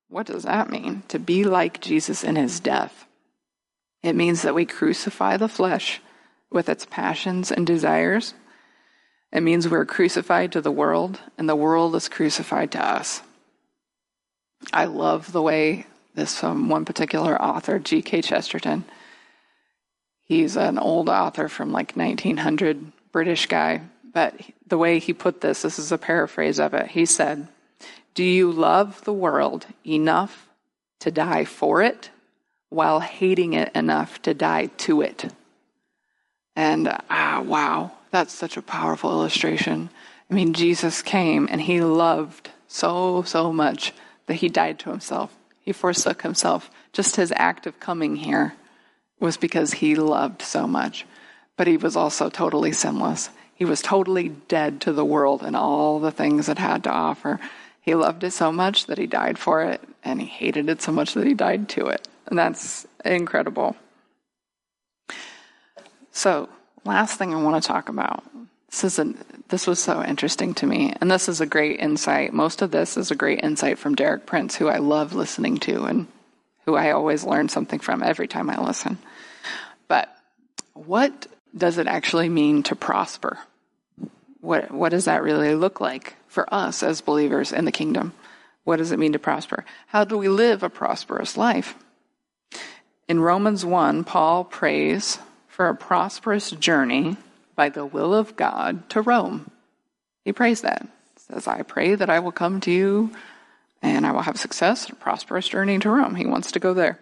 What 0.07 0.27
does 0.27 0.43
that 0.43 0.69
mean? 0.69 1.03
To 1.09 1.19
be 1.19 1.43
like 1.43 1.81
Jesus 1.81 2.23
in 2.23 2.37
his 2.37 2.61
death. 2.61 3.05
It 4.01 4.15
means 4.15 4.43
that 4.43 4.55
we 4.55 4.65
crucify 4.65 5.35
the 5.35 5.49
flesh 5.49 5.99
with 6.49 6.69
its 6.69 6.85
passions 6.89 7.51
and 7.51 7.67
desires. 7.67 8.35
It 9.33 9.41
means 9.41 9.67
we're 9.67 9.83
crucified 9.85 10.53
to 10.53 10.61
the 10.61 10.71
world, 10.71 11.19
and 11.37 11.49
the 11.49 11.57
world 11.57 11.93
is 11.93 12.07
crucified 12.07 12.71
to 12.71 12.81
us. 12.81 13.21
I 14.71 14.85
love 14.85 15.33
the 15.33 15.41
way 15.41 15.87
this 16.15 16.41
um, 16.41 16.69
one 16.69 16.85
particular 16.85 17.35
author, 17.41 17.79
G.K. 17.79 18.21
Chesterton, 18.21 18.85
he's 20.23 20.55
an 20.55 20.79
old 20.79 21.09
author 21.09 21.49
from 21.49 21.73
like 21.73 21.97
1900, 21.97 22.93
British 23.11 23.47
guy, 23.47 23.81
but 24.13 24.39
the 24.67 24.77
way 24.77 24.99
he 24.99 25.13
put 25.13 25.41
this, 25.41 25.63
this 25.63 25.79
is 25.79 25.91
a 25.91 25.97
paraphrase 25.97 26.59
of 26.59 26.73
it. 26.73 26.87
He 26.91 27.05
said, 27.05 27.47
Do 28.13 28.23
you 28.23 28.51
love 28.51 29.03
the 29.03 29.13
world 29.13 29.65
enough 29.85 30.47
to 30.99 31.11
die 31.11 31.45
for 31.45 31.81
it 31.81 32.11
while 32.69 32.99
hating 32.99 33.53
it 33.53 33.71
enough 33.75 34.21
to 34.21 34.33
die 34.33 34.67
to 34.77 35.01
it? 35.01 35.33
And 36.55 36.95
ah, 37.09 37.41
wow, 37.43 37.91
that's 38.11 38.31
such 38.33 38.55
a 38.55 38.61
powerful 38.61 39.11
illustration. 39.11 39.89
I 40.29 40.33
mean, 40.35 40.53
Jesus 40.53 41.01
came 41.01 41.47
and 41.51 41.59
he 41.59 41.81
loved 41.81 42.51
so, 42.67 43.23
so 43.23 43.51
much 43.51 43.93
that 44.27 44.35
he 44.35 44.49
died 44.49 44.79
to 44.79 44.89
himself. 44.89 45.35
He 45.59 45.71
forsook 45.71 46.21
himself. 46.21 46.69
Just 46.91 47.15
his 47.15 47.33
act 47.35 47.65
of 47.65 47.79
coming 47.79 48.15
here 48.17 48.53
was 49.19 49.37
because 49.37 49.73
he 49.73 49.95
loved 49.95 50.41
so 50.41 50.67
much. 50.67 51.05
But 51.57 51.67
he 51.67 51.77
was 51.77 51.95
also 51.95 52.29
totally 52.29 52.71
sinless. 52.71 53.29
He 53.55 53.65
was 53.65 53.81
totally 53.81 54.29
dead 54.29 54.81
to 54.81 54.93
the 54.93 55.05
world 55.05 55.43
and 55.43 55.55
all 55.55 55.99
the 55.99 56.11
things 56.11 56.49
it 56.49 56.57
had 56.57 56.83
to 56.83 56.91
offer. 56.91 57.39
He 57.81 57.95
loved 57.95 58.23
it 58.23 58.31
so 58.31 58.51
much 58.51 58.87
that 58.87 58.97
he 58.97 59.07
died 59.07 59.37
for 59.37 59.61
it, 59.63 59.81
and 60.03 60.21
he 60.21 60.27
hated 60.27 60.69
it 60.69 60.81
so 60.81 60.91
much 60.91 61.13
that 61.13 61.27
he 61.27 61.33
died 61.33 61.67
to 61.69 61.87
it. 61.87 62.07
And 62.27 62.39
that's 62.39 62.87
incredible. 63.03 63.75
So, 66.11 66.47
last 66.85 67.17
thing 67.17 67.33
I 67.33 67.41
want 67.41 67.61
to 67.61 67.67
talk 67.67 67.89
about. 67.89 68.23
This 68.69 68.83
is 68.85 68.99
a, 68.99 69.13
this 69.49 69.67
was 69.67 69.79
so 69.79 70.01
interesting 70.01 70.53
to 70.55 70.65
me, 70.65 70.93
and 70.99 71.11
this 71.11 71.27
is 71.27 71.41
a 71.41 71.45
great 71.45 71.79
insight. 71.79 72.33
Most 72.33 72.61
of 72.61 72.71
this 72.71 72.97
is 72.97 73.11
a 73.11 73.15
great 73.15 73.43
insight 73.43 73.77
from 73.77 73.95
Derek 73.95 74.25
Prince, 74.25 74.55
who 74.55 74.67
I 74.67 74.77
love 74.77 75.13
listening 75.13 75.57
to, 75.59 75.83
and 75.83 76.07
who 76.65 76.75
I 76.75 76.91
always 76.91 77.23
learn 77.23 77.49
something 77.49 77.79
from 77.79 78.01
every 78.01 78.27
time 78.27 78.49
I 78.49 78.59
listen. 78.59 78.97
But 79.87 80.09
what 80.73 81.27
does 81.55 81.77
it 81.77 81.87
actually 81.87 82.29
mean 82.29 82.63
to 82.63 82.75
prosper? 82.75 83.39
What 84.41 84.71
what 84.71 84.89
does 84.89 85.05
that 85.05 85.23
really 85.23 85.55
look 85.55 85.79
like 85.79 86.15
for 86.27 86.51
us 86.53 86.83
as 86.83 87.01
believers 87.01 87.51
in 87.51 87.65
the 87.65 87.71
kingdom? 87.71 88.13
What 88.63 88.77
does 88.77 88.91
it 88.91 88.99
mean 88.99 89.13
to 89.13 89.19
prosper? 89.19 89.65
How 89.87 90.03
do 90.03 90.17
we 90.17 90.29
live 90.29 90.63
a 90.63 90.69
prosperous 90.69 91.37
life? 91.37 91.75
In 93.07 93.19
Romans 93.19 93.65
1, 93.65 94.05
Paul 94.05 94.45
prays 94.45 95.19
for 95.47 95.67
a 95.67 95.75
prosperous 95.75 96.51
journey 96.51 97.17
by 97.55 97.69
the 97.69 97.85
will 97.85 98.13
of 98.13 98.35
God 98.35 98.89
to 98.89 99.01
Rome. 99.01 99.51
He 100.23 100.31
prays 100.31 100.61
that. 100.61 100.81
He 100.81 101.33
says, 101.33 101.47
I 101.47 101.61
pray 101.63 101.95
that 101.95 102.09
I 102.09 102.19
will 102.19 102.31
come 102.31 102.61
to 102.61 102.71
you 102.71 103.11
and 103.81 104.05
I 104.05 104.13
will 104.13 104.21
have 104.21 104.39
success, 104.39 104.89
a 104.89 104.95
prosperous 104.95 105.47
journey 105.47 105.77
to 105.79 105.89
Rome. 105.89 106.15
He 106.15 106.25
wants 106.25 106.53
to 106.53 106.59
go 106.59 106.73
there. 106.73 106.99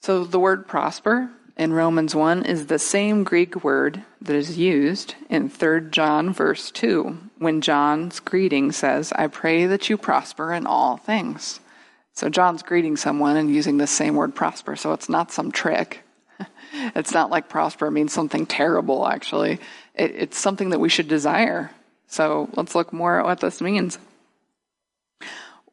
So 0.00 0.24
the 0.24 0.38
word 0.38 0.68
prosper 0.68 1.30
in 1.58 1.72
Romans 1.72 2.14
1 2.14 2.44
is 2.44 2.66
the 2.66 2.78
same 2.78 3.24
Greek 3.24 3.64
word 3.64 4.04
that 4.22 4.36
is 4.36 4.56
used 4.56 5.16
in 5.28 5.50
3 5.50 5.90
John 5.90 6.32
verse 6.32 6.70
2 6.70 7.18
when 7.38 7.60
John's 7.60 8.20
greeting 8.20 8.70
says, 8.70 9.12
I 9.12 9.26
pray 9.26 9.66
that 9.66 9.90
you 9.90 9.98
prosper 9.98 10.52
in 10.52 10.66
all 10.66 10.96
things. 10.96 11.58
So 12.14 12.28
John's 12.28 12.62
greeting 12.62 12.96
someone 12.96 13.36
and 13.36 13.52
using 13.52 13.76
the 13.76 13.86
same 13.86 14.14
word 14.14 14.34
prosper. 14.34 14.76
So 14.76 14.92
it's 14.92 15.08
not 15.08 15.32
some 15.32 15.52
trick. 15.52 16.04
It's 16.94 17.14
not 17.14 17.30
like 17.30 17.48
prosper 17.48 17.90
means 17.90 18.12
something 18.12 18.44
terrible, 18.44 19.08
actually. 19.08 19.58
It, 19.94 20.14
it's 20.14 20.38
something 20.38 20.68
that 20.70 20.78
we 20.78 20.90
should 20.90 21.08
desire. 21.08 21.70
So 22.08 22.50
let's 22.54 22.74
look 22.74 22.92
more 22.92 23.18
at 23.18 23.24
what 23.24 23.40
this 23.40 23.62
means. 23.62 23.98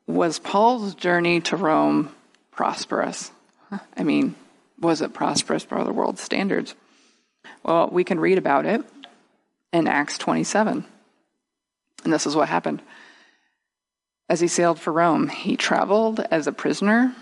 Was 0.07 0.39
Paul's 0.39 0.95
journey 0.95 1.41
to 1.41 1.57
Rome 1.57 2.15
prosperous? 2.51 3.31
I 3.97 4.03
mean, 4.03 4.35
was 4.79 5.01
it 5.01 5.13
prosperous 5.13 5.65
by 5.65 5.83
the 5.83 5.93
world's 5.93 6.21
standards? 6.21 6.75
Well, 7.63 7.89
we 7.91 8.03
can 8.03 8.19
read 8.19 8.37
about 8.37 8.65
it 8.65 8.83
in 9.71 9.87
Acts 9.87 10.17
27. 10.17 10.85
And 12.03 12.13
this 12.13 12.25
is 12.25 12.35
what 12.35 12.49
happened. 12.49 12.81
As 14.29 14.39
he 14.39 14.47
sailed 14.47 14.79
for 14.79 14.91
Rome, 14.91 15.29
he 15.29 15.55
traveled 15.55 16.19
as 16.19 16.47
a 16.47 16.51
prisoner 16.51 17.15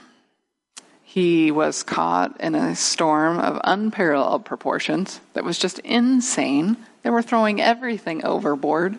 he 1.14 1.52
was 1.52 1.84
caught 1.84 2.42
in 2.42 2.56
a 2.56 2.76
storm 2.76 3.38
of 3.38 3.62
unparalleled 3.64 4.46
proportions 4.46 5.20
that 5.34 5.44
was 5.44 5.60
just 5.60 5.78
insane. 5.78 6.76
They 7.04 7.12
were 7.12 7.22
throwing 7.22 7.62
everything 7.62 8.26
overboard 8.26 8.98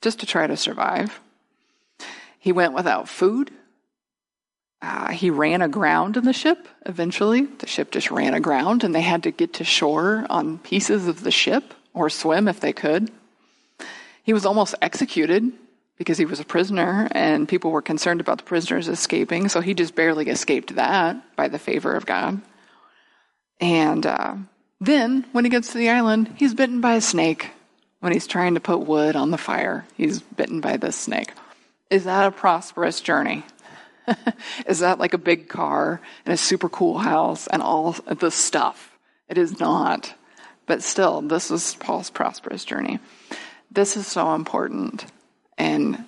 just 0.00 0.20
to 0.20 0.26
try 0.26 0.46
to 0.46 0.56
survive. 0.56 1.20
He 2.38 2.50
went 2.50 2.72
without 2.72 3.10
food. 3.10 3.50
Uh, 4.84 5.08
he 5.12 5.30
ran 5.30 5.62
aground 5.62 6.14
in 6.18 6.24
the 6.24 6.32
ship 6.34 6.68
eventually. 6.84 7.46
The 7.46 7.66
ship 7.66 7.90
just 7.90 8.10
ran 8.10 8.34
aground, 8.34 8.84
and 8.84 8.94
they 8.94 9.00
had 9.00 9.22
to 9.22 9.30
get 9.30 9.54
to 9.54 9.64
shore 9.64 10.26
on 10.28 10.58
pieces 10.58 11.08
of 11.08 11.22
the 11.22 11.30
ship 11.30 11.72
or 11.94 12.10
swim 12.10 12.48
if 12.48 12.60
they 12.60 12.74
could. 12.74 13.10
He 14.24 14.34
was 14.34 14.44
almost 14.44 14.74
executed 14.82 15.52
because 15.96 16.18
he 16.18 16.26
was 16.26 16.38
a 16.38 16.44
prisoner 16.44 17.08
and 17.12 17.48
people 17.48 17.70
were 17.70 17.80
concerned 17.80 18.20
about 18.20 18.36
the 18.36 18.44
prisoners 18.44 18.88
escaping. 18.88 19.48
So 19.48 19.62
he 19.62 19.72
just 19.72 19.94
barely 19.94 20.28
escaped 20.28 20.74
that 20.74 21.34
by 21.34 21.48
the 21.48 21.58
favor 21.58 21.94
of 21.94 22.04
God. 22.04 22.42
And 23.60 24.04
uh, 24.04 24.34
then 24.82 25.24
when 25.32 25.44
he 25.44 25.50
gets 25.50 25.72
to 25.72 25.78
the 25.78 25.88
island, 25.88 26.34
he's 26.36 26.52
bitten 26.52 26.82
by 26.82 26.96
a 26.96 27.00
snake. 27.00 27.52
When 28.00 28.12
he's 28.12 28.26
trying 28.26 28.52
to 28.52 28.60
put 28.60 28.80
wood 28.80 29.16
on 29.16 29.30
the 29.30 29.38
fire, 29.38 29.86
he's 29.96 30.20
bitten 30.20 30.60
by 30.60 30.76
this 30.76 30.96
snake. 30.96 31.32
Is 31.88 32.04
that 32.04 32.26
a 32.26 32.30
prosperous 32.30 33.00
journey? 33.00 33.44
is 34.66 34.80
that 34.80 34.98
like 34.98 35.14
a 35.14 35.18
big 35.18 35.48
car 35.48 36.00
and 36.24 36.32
a 36.32 36.36
super 36.36 36.68
cool 36.68 36.98
house 36.98 37.46
and 37.46 37.62
all 37.62 37.92
the 37.92 38.30
stuff? 38.30 38.96
It 39.28 39.38
is 39.38 39.60
not. 39.60 40.14
But 40.66 40.82
still, 40.82 41.20
this 41.20 41.50
is 41.50 41.74
Paul's 41.76 42.10
prosperous 42.10 42.64
journey. 42.64 42.98
This 43.70 43.96
is 43.96 44.06
so 44.06 44.34
important 44.34 45.06
and 45.58 46.04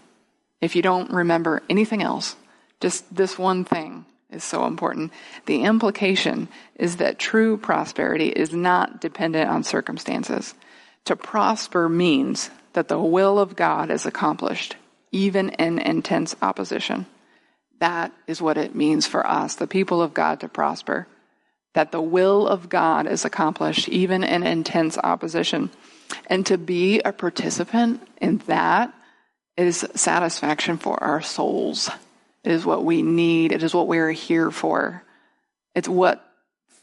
if 0.61 0.75
you 0.75 0.83
don't 0.83 1.11
remember 1.11 1.63
anything 1.69 2.03
else, 2.03 2.37
just 2.81 3.15
this 3.15 3.39
one 3.39 3.65
thing 3.65 4.05
is 4.31 4.43
so 4.43 4.67
important. 4.67 5.13
The 5.47 5.63
implication 5.63 6.49
is 6.75 6.97
that 6.97 7.19
true 7.19 7.57
prosperity 7.57 8.29
is 8.29 8.53
not 8.53 9.01
dependent 9.01 9.49
on 9.49 9.63
circumstances. 9.63 10.55
To 11.05 11.17
prosper 11.17 11.89
means 11.89 12.51
that 12.73 12.89
the 12.89 12.99
will 12.99 13.39
of 13.39 13.57
God 13.57 13.91
is 13.91 14.07
accomplished, 14.07 14.77
even 15.13 15.51
in 15.51 15.79
intense 15.79 16.35
opposition. 16.43 17.07
That 17.79 18.13
is 18.27 18.41
what 18.41 18.57
it 18.59 18.75
means 18.75 19.07
for 19.07 19.27
us, 19.27 19.55
the 19.55 19.67
people 19.67 20.01
of 20.03 20.15
God, 20.15 20.41
to 20.41 20.49
prosper. 20.49 21.07
that 21.77 21.93
the 21.93 22.01
will 22.01 22.49
of 22.49 22.71
God 22.71 23.07
is 23.07 23.27
accomplished 23.27 23.87
even 23.91 24.25
in 24.25 24.43
intense 24.43 24.97
opposition. 24.97 25.71
And 26.27 26.45
to 26.47 26.57
be 26.57 27.01
a 27.01 27.13
participant 27.13 28.01
in 28.19 28.39
that 28.47 28.95
is 29.59 29.87
satisfaction 29.95 30.79
for 30.79 31.03
our 31.05 31.21
souls. 31.21 31.91
It 32.45 32.53
is 32.53 32.65
what 32.65 32.83
we 32.83 33.03
need. 33.03 33.53
It 33.53 33.63
is 33.63 33.75
what 33.75 33.89
we're 33.89 34.11
here 34.13 34.51
for. 34.51 35.03
It's 35.75 35.89
what 35.89 36.25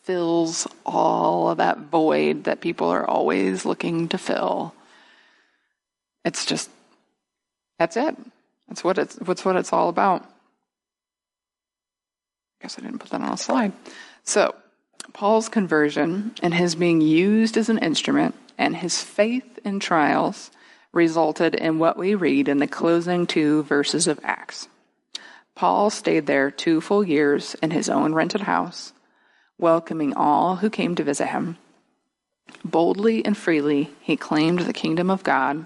fills 0.03 0.67
all 0.85 1.49
of 1.49 1.57
that 1.57 1.79
void 1.79 2.43
that 2.43 2.61
people 2.61 2.89
are 2.89 3.09
always 3.09 3.65
looking 3.65 4.09
to 4.09 4.19
fill. 4.19 4.75
It's 6.23 6.45
just, 6.45 6.69
that's 7.79 7.97
it. 7.97 8.15
That's 8.67 8.83
what 8.83 8.99
it's, 8.99 9.15
that's 9.15 9.43
what 9.43 9.55
it's 9.55 9.73
all 9.73 9.89
about. 9.89 10.23
I 12.63 12.65
guess 12.65 12.79
I 12.79 12.81
didn't 12.81 12.99
put 12.99 13.09
that 13.09 13.19
on 13.19 13.33
a 13.33 13.37
slide. 13.37 13.73
So, 14.23 14.55
Paul's 15.11 15.49
conversion 15.49 16.33
and 16.41 16.53
his 16.53 16.75
being 16.75 17.01
used 17.01 17.57
as 17.57 17.67
an 17.67 17.77
instrument 17.79 18.35
and 18.57 18.77
his 18.77 19.01
faith 19.01 19.59
in 19.65 19.81
trials 19.81 20.49
resulted 20.93 21.55
in 21.55 21.77
what 21.77 21.97
we 21.97 22.15
read 22.15 22.47
in 22.47 22.59
the 22.59 22.67
closing 22.67 23.27
two 23.27 23.63
verses 23.63 24.07
of 24.07 24.17
Acts. 24.23 24.69
Paul 25.55 25.89
stayed 25.89 26.25
there 26.25 26.49
two 26.49 26.79
full 26.79 27.03
years 27.03 27.53
in 27.55 27.71
his 27.71 27.89
own 27.89 28.13
rented 28.13 28.41
house, 28.41 28.93
welcoming 29.57 30.13
all 30.13 30.55
who 30.55 30.69
came 30.69 30.95
to 30.95 31.03
visit 31.03 31.27
him. 31.27 31.57
Boldly 32.63 33.25
and 33.25 33.35
freely, 33.35 33.91
he 33.99 34.15
claimed 34.15 34.59
the 34.59 34.71
kingdom 34.71 35.09
of 35.09 35.23
God. 35.23 35.65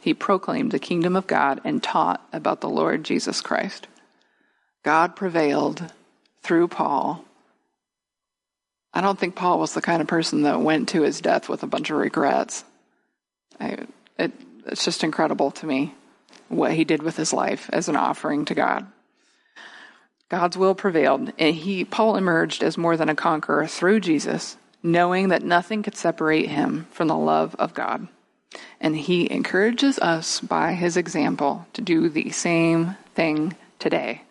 He 0.00 0.14
proclaimed 0.14 0.70
the 0.70 0.78
kingdom 0.78 1.16
of 1.16 1.26
God 1.26 1.60
and 1.64 1.82
taught 1.82 2.24
about 2.32 2.60
the 2.60 2.68
Lord 2.68 3.02
Jesus 3.02 3.40
Christ. 3.40 3.88
God 4.84 5.16
prevailed 5.16 5.92
through 6.46 6.68
Paul 6.68 7.26
I 8.96 9.02
don't 9.02 9.18
think 9.18 9.34
Paul 9.34 9.58
was 9.58 9.74
the 9.74 9.82
kind 9.82 10.00
of 10.00 10.08
person 10.08 10.40
that 10.42 10.62
went 10.62 10.88
to 10.88 11.02
his 11.02 11.20
death 11.20 11.50
with 11.50 11.62
a 11.62 11.66
bunch 11.66 11.90
of 11.90 11.98
regrets. 11.98 12.64
I, 13.60 13.84
it, 14.18 14.32
it's 14.64 14.86
just 14.86 15.04
incredible 15.04 15.50
to 15.50 15.66
me 15.66 15.94
what 16.48 16.72
he 16.72 16.84
did 16.84 17.02
with 17.02 17.14
his 17.14 17.34
life 17.34 17.68
as 17.74 17.90
an 17.90 17.96
offering 17.96 18.46
to 18.46 18.54
God. 18.54 18.86
God's 20.30 20.56
will 20.56 20.74
prevailed, 20.74 21.30
and 21.38 21.54
he 21.54 21.84
Paul 21.84 22.16
emerged 22.16 22.62
as 22.62 22.78
more 22.78 22.96
than 22.96 23.10
a 23.10 23.14
conqueror 23.14 23.66
through 23.66 24.00
Jesus, 24.00 24.56
knowing 24.82 25.28
that 25.28 25.42
nothing 25.42 25.82
could 25.82 25.94
separate 25.94 26.48
him 26.48 26.86
from 26.90 27.08
the 27.08 27.18
love 27.18 27.54
of 27.58 27.74
God. 27.74 28.08
And 28.80 28.96
he 28.96 29.30
encourages 29.30 29.98
us 29.98 30.40
by 30.40 30.72
his 30.72 30.96
example 30.96 31.66
to 31.74 31.82
do 31.82 32.08
the 32.08 32.30
same 32.30 32.96
thing 33.14 33.56
today. 33.78 34.22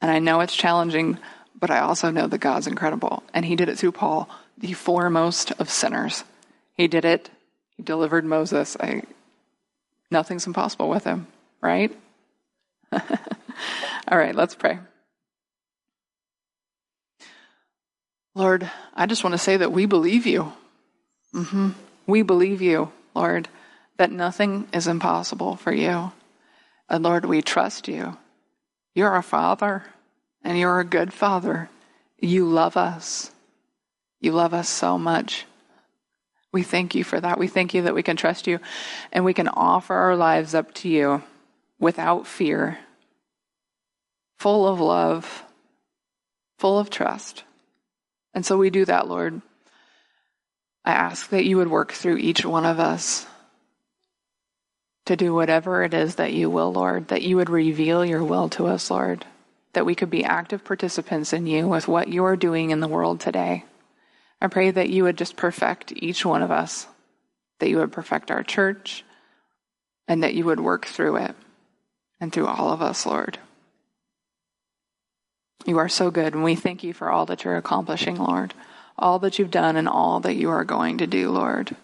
And 0.00 0.10
I 0.10 0.18
know 0.18 0.40
it's 0.40 0.56
challenging 0.56 1.18
but 1.60 1.70
I 1.70 1.80
also 1.80 2.10
know 2.10 2.26
that 2.26 2.38
God's 2.38 2.66
incredible. 2.66 3.22
And 3.34 3.44
He 3.44 3.54
did 3.54 3.68
it 3.68 3.78
through 3.78 3.92
Paul, 3.92 4.28
the 4.58 4.72
foremost 4.72 5.52
of 5.52 5.70
sinners. 5.70 6.24
He 6.74 6.88
did 6.88 7.04
it. 7.04 7.30
He 7.76 7.82
delivered 7.82 8.24
Moses. 8.24 8.76
I, 8.80 9.02
nothing's 10.10 10.46
impossible 10.46 10.88
with 10.88 11.04
him, 11.04 11.26
right? 11.60 11.94
All 12.92 14.18
right, 14.18 14.34
let's 14.34 14.54
pray. 14.54 14.78
Lord, 18.34 18.70
I 18.94 19.06
just 19.06 19.22
want 19.22 19.34
to 19.34 19.38
say 19.38 19.58
that 19.58 19.72
we 19.72 19.86
believe 19.86 20.26
you. 20.26 20.52
Mm-hmm. 21.34 21.70
We 22.06 22.22
believe 22.22 22.62
you, 22.62 22.90
Lord, 23.14 23.48
that 23.98 24.10
nothing 24.10 24.66
is 24.72 24.86
impossible 24.86 25.56
for 25.56 25.72
you. 25.72 26.12
And 26.88 27.04
Lord, 27.04 27.24
we 27.24 27.42
trust 27.42 27.86
you. 27.86 28.16
You're 28.94 29.16
a 29.16 29.22
Father 29.22 29.84
and 30.42 30.58
you're 30.58 30.80
a 30.80 30.84
good 30.84 31.12
father. 31.12 31.68
You 32.18 32.46
love 32.46 32.76
us. 32.76 33.30
You 34.20 34.32
love 34.32 34.54
us 34.54 34.68
so 34.68 34.98
much. 34.98 35.46
We 36.52 36.62
thank 36.62 36.94
you 36.94 37.04
for 37.04 37.20
that. 37.20 37.38
We 37.38 37.46
thank 37.46 37.74
you 37.74 37.82
that 37.82 37.94
we 37.94 38.02
can 38.02 38.16
trust 38.16 38.46
you 38.46 38.58
and 39.12 39.24
we 39.24 39.34
can 39.34 39.48
offer 39.48 39.94
our 39.94 40.16
lives 40.16 40.54
up 40.54 40.74
to 40.74 40.88
you 40.88 41.22
without 41.78 42.26
fear, 42.26 42.78
full 44.38 44.66
of 44.66 44.80
love, 44.80 45.44
full 46.58 46.78
of 46.78 46.90
trust. 46.90 47.44
And 48.34 48.44
so 48.44 48.56
we 48.58 48.70
do 48.70 48.84
that, 48.84 49.08
Lord. 49.08 49.40
I 50.84 50.92
ask 50.92 51.30
that 51.30 51.44
you 51.44 51.56
would 51.58 51.70
work 51.70 51.92
through 51.92 52.16
each 52.16 52.44
one 52.44 52.66
of 52.66 52.80
us 52.80 53.26
to 55.10 55.16
do 55.16 55.34
whatever 55.34 55.82
it 55.82 55.92
is 55.92 56.14
that 56.14 56.32
you 56.32 56.48
will, 56.48 56.72
Lord, 56.72 57.08
that 57.08 57.22
you 57.22 57.36
would 57.36 57.50
reveal 57.50 58.04
your 58.04 58.24
will 58.24 58.48
to 58.50 58.66
us, 58.66 58.90
Lord 58.90 59.26
that 59.72 59.86
we 59.86 59.94
could 59.94 60.10
be 60.10 60.24
active 60.24 60.64
participants 60.64 61.32
in 61.32 61.46
you 61.46 61.68
with 61.68 61.86
what 61.86 62.08
you 62.08 62.24
are 62.24 62.36
doing 62.36 62.70
in 62.70 62.80
the 62.80 62.88
world 62.88 63.20
today. 63.20 63.64
I 64.40 64.48
pray 64.48 64.70
that 64.70 64.90
you 64.90 65.04
would 65.04 65.18
just 65.18 65.36
perfect 65.36 65.92
each 65.94 66.24
one 66.24 66.42
of 66.42 66.50
us, 66.50 66.86
that 67.58 67.68
you 67.68 67.76
would 67.78 67.92
perfect 67.92 68.30
our 68.30 68.42
church, 68.42 69.04
and 70.08 70.22
that 70.22 70.34
you 70.34 70.44
would 70.46 70.60
work 70.60 70.86
through 70.86 71.16
it 71.16 71.36
and 72.20 72.32
through 72.32 72.46
all 72.46 72.72
of 72.72 72.82
us, 72.82 73.06
Lord. 73.06 73.38
You 75.66 75.78
are 75.78 75.88
so 75.88 76.10
good, 76.10 76.34
and 76.34 76.42
we 76.42 76.54
thank 76.54 76.82
you 76.82 76.92
for 76.92 77.10
all 77.10 77.26
that 77.26 77.44
you're 77.44 77.56
accomplishing, 77.56 78.16
Lord, 78.16 78.54
all 78.98 79.18
that 79.20 79.38
you've 79.38 79.50
done 79.50 79.76
and 79.76 79.88
all 79.88 80.20
that 80.20 80.36
you 80.36 80.50
are 80.50 80.64
going 80.64 80.98
to 80.98 81.06
do, 81.06 81.30
Lord. 81.30 81.76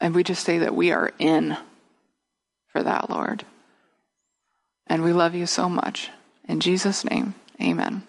And 0.00 0.14
we 0.14 0.24
just 0.24 0.44
say 0.44 0.58
that 0.58 0.74
we 0.74 0.92
are 0.92 1.12
in 1.18 1.56
for 2.72 2.82
that, 2.82 3.10
Lord. 3.10 3.44
And 4.86 5.02
we 5.02 5.12
love 5.12 5.34
you 5.34 5.46
so 5.46 5.68
much. 5.68 6.10
In 6.48 6.60
Jesus' 6.60 7.04
name, 7.04 7.34
amen. 7.60 8.02